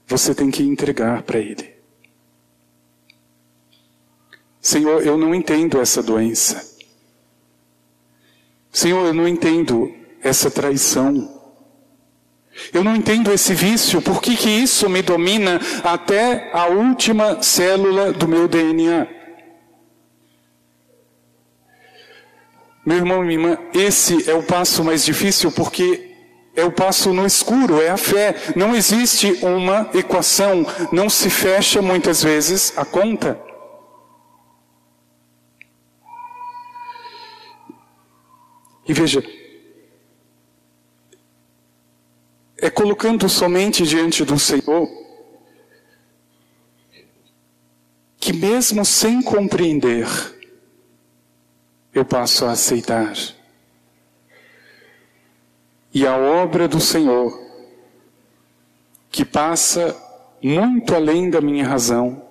você 0.06 0.34
tem 0.34 0.50
que 0.50 0.62
entregar 0.62 1.22
para 1.22 1.38
Ele. 1.38 1.72
Senhor, 4.60 5.02
eu 5.02 5.16
não 5.16 5.34
entendo 5.34 5.80
essa 5.80 6.02
doença. 6.02 6.76
Senhor, 8.70 9.06
eu 9.06 9.14
não 9.14 9.26
entendo 9.26 9.94
essa 10.22 10.50
traição. 10.50 11.42
Eu 12.70 12.84
não 12.84 12.94
entendo 12.94 13.32
esse 13.32 13.54
vício, 13.54 14.02
por 14.02 14.20
que, 14.20 14.36
que 14.36 14.50
isso 14.50 14.90
me 14.90 15.00
domina 15.00 15.58
até 15.82 16.50
a 16.52 16.66
última 16.66 17.42
célula 17.42 18.12
do 18.12 18.28
meu 18.28 18.46
DNA? 18.46 19.21
Meu 22.84 22.96
irmão 22.96 23.22
e 23.22 23.26
minha 23.26 23.38
irmã, 23.38 23.58
esse 23.72 24.28
é 24.28 24.34
o 24.34 24.42
passo 24.42 24.82
mais 24.82 25.04
difícil 25.04 25.52
porque 25.52 26.10
é 26.54 26.64
o 26.64 26.72
passo 26.72 27.12
no 27.12 27.24
escuro, 27.24 27.80
é 27.80 27.90
a 27.90 27.96
fé. 27.96 28.34
Não 28.56 28.74
existe 28.74 29.38
uma 29.44 29.88
equação, 29.94 30.66
não 30.90 31.08
se 31.08 31.30
fecha 31.30 31.80
muitas 31.80 32.22
vezes 32.22 32.76
a 32.76 32.84
conta. 32.84 33.40
E 38.86 38.92
veja, 38.92 39.22
é 42.58 42.68
colocando 42.68 43.28
somente 43.28 43.86
diante 43.86 44.24
do 44.24 44.38
Senhor 44.38 44.88
que, 48.18 48.32
mesmo 48.32 48.84
sem 48.84 49.22
compreender, 49.22 50.06
eu 51.94 52.04
passo 52.04 52.46
a 52.46 52.52
aceitar. 52.52 53.12
E 55.92 56.06
a 56.06 56.16
obra 56.16 56.66
do 56.66 56.80
Senhor, 56.80 57.38
que 59.10 59.24
passa 59.24 59.94
muito 60.42 60.94
além 60.94 61.28
da 61.28 61.40
minha 61.40 61.66
razão, 61.66 62.22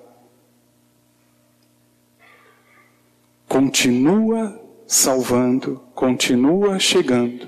continua 3.47 4.59
salvando, 4.87 5.81
continua 5.93 6.79
chegando 6.79 7.47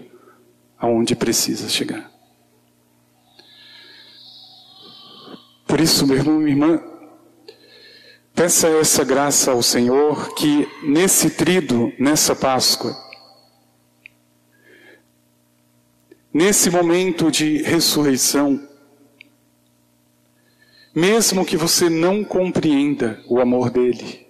aonde 0.78 1.16
precisa 1.16 1.68
chegar. 1.68 2.12
Por 5.66 5.80
isso, 5.80 6.06
meu 6.06 6.18
irmão 6.18 6.38
minha 6.38 6.52
irmã, 6.52 6.93
peça 8.34 8.68
essa 8.68 9.04
graça 9.04 9.52
ao 9.52 9.62
Senhor 9.62 10.34
que 10.34 10.68
nesse 10.84 11.30
trido, 11.30 11.94
nessa 12.00 12.36
Páscoa, 12.36 12.98
nesse 16.34 16.70
momento 16.70 17.30
de 17.30 17.62
ressurreição, 17.62 18.68
mesmo 20.96 21.46
que 21.46 21.56
você 21.56 21.90
não 21.90 22.24
compreenda 22.24 23.24
o 23.28 23.40
amor 23.40 23.70
dele, 23.70 24.28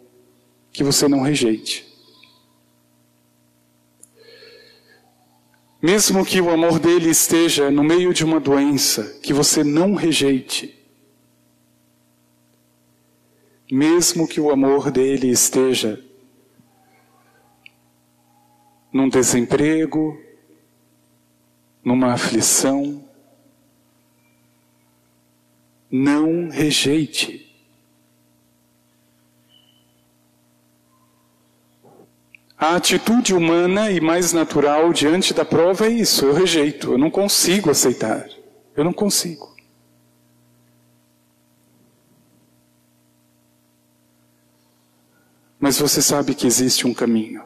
que 0.72 0.84
você 0.84 1.08
não 1.08 1.22
rejeite. 1.22 1.92
Mesmo 5.82 6.26
que 6.26 6.40
o 6.40 6.50
amor 6.50 6.80
dele 6.80 7.10
esteja 7.10 7.70
no 7.70 7.84
meio 7.84 8.14
de 8.14 8.24
uma 8.24 8.40
doença, 8.40 9.20
que 9.22 9.34
você 9.34 9.64
não 9.64 9.96
rejeite. 9.96 10.83
Mesmo 13.74 14.28
que 14.28 14.40
o 14.40 14.52
amor 14.52 14.92
dele 14.92 15.32
esteja 15.32 16.00
num 18.92 19.10
desemprego, 19.10 20.16
numa 21.84 22.14
aflição, 22.14 23.04
não 25.90 26.50
rejeite. 26.50 27.52
A 32.56 32.76
atitude 32.76 33.34
humana 33.34 33.90
e 33.90 34.00
mais 34.00 34.32
natural 34.34 34.94
diante 34.94 35.34
da 35.34 35.44
prova 35.44 35.88
é 35.88 35.90
isso: 35.90 36.28
eu 36.28 36.34
rejeito, 36.34 36.92
eu 36.92 36.98
não 37.00 37.10
consigo 37.10 37.72
aceitar, 37.72 38.30
eu 38.78 38.84
não 38.84 38.94
consigo. 38.94 39.53
Mas 45.64 45.80
você 45.80 46.02
sabe 46.02 46.36
que 46.36 46.46
existe 46.46 46.86
um 46.86 46.94
caminho. 46.94 47.42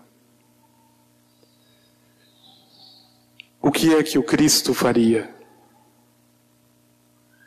O 3.61 3.71
que 3.71 3.93
é 3.93 4.01
que 4.01 4.17
o 4.17 4.23
Cristo 4.23 4.73
faria? 4.73 5.31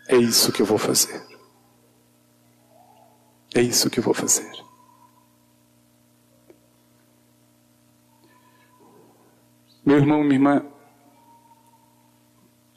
É 0.07 0.17
isso 0.17 0.53
que 0.53 0.63
eu 0.63 0.67
vou 0.67 0.79
fazer. 0.79 1.27
É 3.53 3.61
isso 3.61 3.91
que 3.91 3.99
eu 3.99 4.05
vou 4.05 4.15
fazer. 4.15 4.49
Meu 9.85 9.97
irmão, 9.97 10.23
minha 10.23 10.37
irmã, 10.37 10.67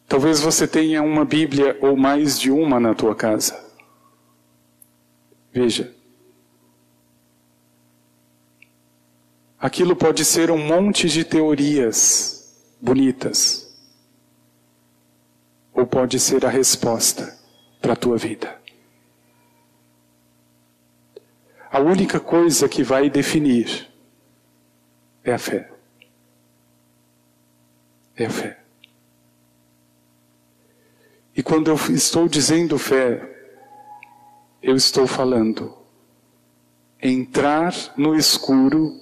talvez 0.08 0.42
você 0.42 0.68
tenha 0.68 1.04
uma 1.04 1.24
Bíblia 1.24 1.78
ou 1.80 1.96
mais 1.96 2.40
de 2.40 2.50
uma 2.50 2.80
na 2.80 2.96
tua 2.96 3.14
casa. 3.14 3.64
Veja. 5.52 6.03
Aquilo 9.64 9.96
pode 9.96 10.24
ser 10.24 10.52
um 10.52 10.58
monte 10.58 11.08
de 11.08 11.24
teorias 11.24 12.54
bonitas, 12.80 13.74
ou 15.74 15.88
pode 15.88 16.20
ser 16.20 16.46
a 16.46 16.50
resposta 16.50 17.40
para 17.82 17.94
a 17.94 17.96
tua 17.96 18.18
vida. 18.18 18.62
a 21.74 21.80
única 21.80 22.20
coisa 22.20 22.70
que 22.70 22.84
vai 22.84 23.10
definir 23.10 23.90
é 25.24 25.34
a 25.34 25.40
fé. 25.40 25.72
É 28.16 28.28
a 28.28 28.30
fé. 28.30 28.60
E 31.36 31.42
quando 31.42 31.70
eu 31.70 31.76
estou 31.96 32.28
dizendo 32.28 32.78
fé, 32.78 33.28
eu 34.62 34.76
estou 34.76 35.08
falando 35.08 35.76
entrar 37.02 37.74
no 37.98 38.16
escuro 38.16 38.96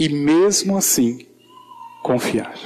e 0.00 0.08
mesmo 0.08 0.78
assim 0.78 1.26
confiar. 2.02 2.58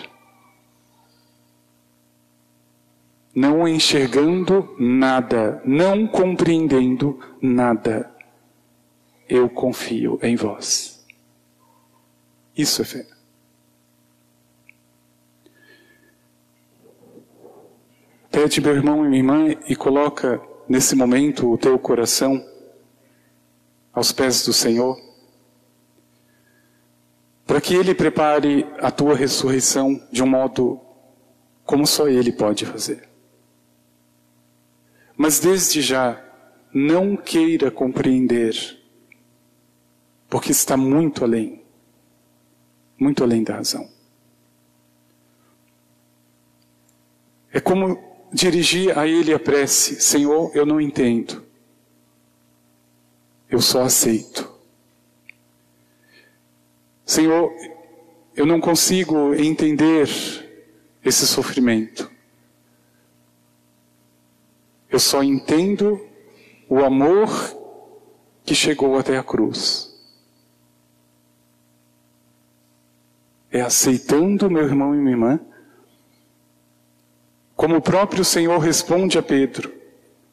Não 3.35 3.66
enxergando 3.66 4.76
nada, 4.78 5.61
não 5.64 6.07
compreendendo 6.07 7.18
nada, 7.43 8.09
eu 9.28 9.51
confio 9.51 10.16
em 10.22 10.37
vós. 10.37 11.05
Isso 12.57 12.82
é 12.82 12.85
fé. 12.85 13.07
Pede, 18.30 18.61
meu 18.61 18.76
irmão 18.76 19.05
e 19.05 19.09
minha 19.09 19.18
irmã, 19.18 19.61
e 19.66 19.74
coloca 19.74 20.41
nesse 20.68 20.95
momento 20.95 21.51
o 21.51 21.59
teu 21.59 21.76
coração 21.80 22.45
aos 23.93 24.12
pés 24.12 24.45
do 24.45 24.53
Senhor, 24.53 24.97
para 27.47 27.61
que 27.61 27.75
Ele 27.75 27.95
prepare 27.95 28.67
a 28.79 28.91
tua 28.91 29.15
ressurreição 29.15 30.01
de 30.11 30.23
um 30.23 30.27
modo 30.27 30.81
como 31.65 31.87
só 31.87 32.09
Ele 32.09 32.33
pode 32.33 32.65
fazer. 32.65 33.09
Mas 35.17 35.39
desde 35.39 35.81
já, 35.81 36.23
não 36.73 37.17
queira 37.17 37.71
compreender, 37.71 38.55
porque 40.29 40.51
está 40.51 40.77
muito 40.77 41.23
além, 41.23 41.63
muito 42.99 43.23
além 43.23 43.45
da 43.45 43.57
razão. 43.57 43.89
É 47.53 47.61
como 47.61 48.03
dirigir 48.33 48.99
a 48.99 49.07
Ele 49.07 49.33
a 49.33 49.39
prece: 49.39 50.01
Senhor, 50.01 50.51
eu 50.57 50.67
não 50.67 50.81
entendo, 50.81 51.45
eu 53.49 53.61
só 53.61 53.83
aceito. 53.83 54.54
Senhor, 57.05 57.53
eu 58.35 58.47
não 58.47 58.61
consigo 58.61 59.35
entender 59.35 60.09
esse 61.05 61.27
sofrimento. 61.27 62.11
Eu 64.91 64.99
só 64.99 65.23
entendo 65.23 66.01
o 66.69 66.79
amor 66.79 67.29
que 68.45 68.55
chegou 68.55 68.99
até 68.99 69.19
a 69.19 69.23
cruz. 69.23 69.93
É 73.51 73.61
aceitando 73.61 74.51
meu 74.51 74.65
irmão 74.65 74.95
e 74.95 74.99
minha 74.99 75.13
irmã, 75.13 75.41
como 77.55 77.77
o 77.77 77.83
próprio 77.83 78.25
Senhor 78.25 78.59
responde 78.59 79.19
a 79.19 79.23
Pedro: 79.23 79.73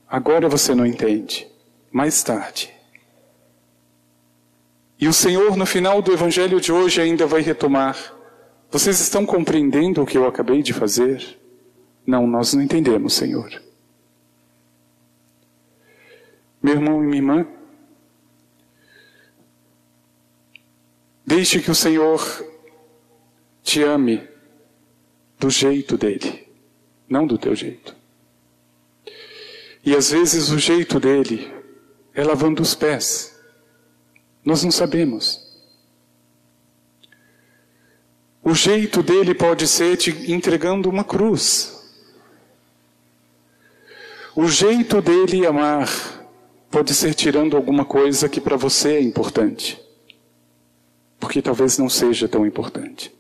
agora 0.08 0.50
você 0.50 0.74
não 0.74 0.86
entende, 0.86 1.48
mais 1.92 2.24
tarde. 2.24 2.81
E 5.02 5.08
o 5.08 5.14
Senhor, 5.14 5.58
no 5.58 5.66
final 5.66 6.00
do 6.00 6.14
evangelho 6.14 6.62
de 6.62 6.72
hoje, 6.72 7.02
ainda 7.02 7.26
vai 7.26 7.42
retomar: 7.42 8.16
vocês 8.70 9.00
estão 9.00 9.26
compreendendo 9.26 10.04
o 10.04 10.06
que 10.06 10.16
eu 10.16 10.28
acabei 10.28 10.62
de 10.62 10.74
fazer? 10.74 11.40
Não, 12.06 12.28
nós 12.28 12.54
não 12.54 12.62
entendemos, 12.62 13.16
Senhor. 13.16 13.50
Meu 16.62 16.76
irmão 16.76 17.04
e 17.04 17.08
minha 17.08 17.18
irmã, 17.18 17.48
deixe 21.26 21.60
que 21.60 21.72
o 21.72 21.76
Senhor 21.76 22.22
te 23.64 23.82
ame 23.82 24.22
do 25.40 25.50
jeito 25.50 25.98
dele, 25.98 26.48
não 27.10 27.26
do 27.26 27.40
teu 27.40 27.56
jeito. 27.56 27.96
E 29.84 29.96
às 29.96 30.12
vezes 30.12 30.52
o 30.52 30.60
jeito 30.60 31.00
dele 31.00 31.52
é 32.14 32.24
lavando 32.24 32.62
os 32.62 32.76
pés. 32.76 33.31
Nós 34.44 34.64
não 34.64 34.72
sabemos. 34.72 35.52
O 38.44 38.56
jeito 38.56 39.04
dele 39.04 39.36
pode 39.36 39.68
ser 39.68 39.98
te 39.98 40.32
entregando 40.32 40.90
uma 40.90 41.04
cruz. 41.04 41.80
O 44.36 44.48
jeito 44.48 45.02
dele 45.02 45.46
amar 45.46 45.88
pode 46.72 46.94
ser 46.94 47.14
tirando 47.14 47.56
alguma 47.56 47.86
coisa 47.86 48.30
que 48.30 48.42
para 48.42 48.56
você 48.56 48.94
é 48.94 49.02
importante, 49.02 49.80
porque 51.20 51.42
talvez 51.42 51.78
não 51.78 51.90
seja 51.90 52.28
tão 52.28 52.48
importante. 52.48 53.14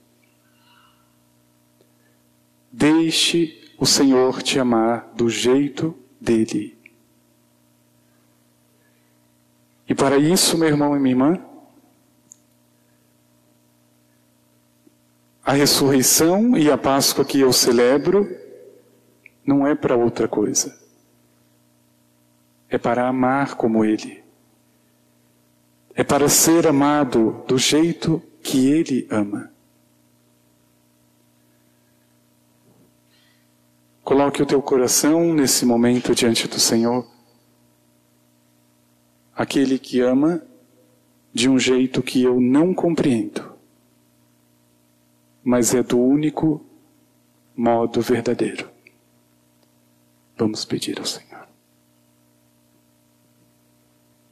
Deixe 2.71 3.73
o 3.77 3.85
Senhor 3.85 4.41
te 4.41 4.57
amar 4.57 5.11
do 5.13 5.29
jeito 5.29 5.93
dele. 6.19 6.80
E 9.91 9.93
para 9.93 10.17
isso, 10.17 10.57
meu 10.57 10.69
irmão 10.69 10.95
e 10.95 10.99
minha 11.01 11.11
irmã, 11.11 11.45
a 15.43 15.51
ressurreição 15.51 16.57
e 16.57 16.71
a 16.71 16.77
Páscoa 16.77 17.25
que 17.25 17.41
eu 17.41 17.51
celebro 17.51 18.25
não 19.45 19.67
é 19.67 19.75
para 19.75 19.97
outra 19.97 20.29
coisa 20.29 20.79
é 22.69 22.77
para 22.77 23.05
amar 23.05 23.55
como 23.55 23.83
Ele. 23.83 24.23
É 25.93 26.05
para 26.05 26.29
ser 26.29 26.65
amado 26.65 27.43
do 27.45 27.57
jeito 27.57 28.23
que 28.41 28.71
Ele 28.71 29.05
ama. 29.11 29.51
Coloque 34.05 34.41
o 34.41 34.45
teu 34.45 34.61
coração 34.61 35.33
nesse 35.33 35.65
momento 35.65 36.15
diante 36.15 36.47
do 36.47 36.61
Senhor. 36.61 37.05
Aquele 39.35 39.79
que 39.79 39.99
ama 40.01 40.41
de 41.33 41.49
um 41.49 41.57
jeito 41.57 42.03
que 42.03 42.21
eu 42.21 42.39
não 42.39 42.73
compreendo, 42.73 43.53
mas 45.43 45.73
é 45.73 45.81
do 45.81 45.99
único 45.99 46.63
modo 47.55 48.01
verdadeiro. 48.01 48.69
Vamos 50.37 50.65
pedir 50.65 50.99
ao 50.99 51.05
Senhor. 51.05 51.30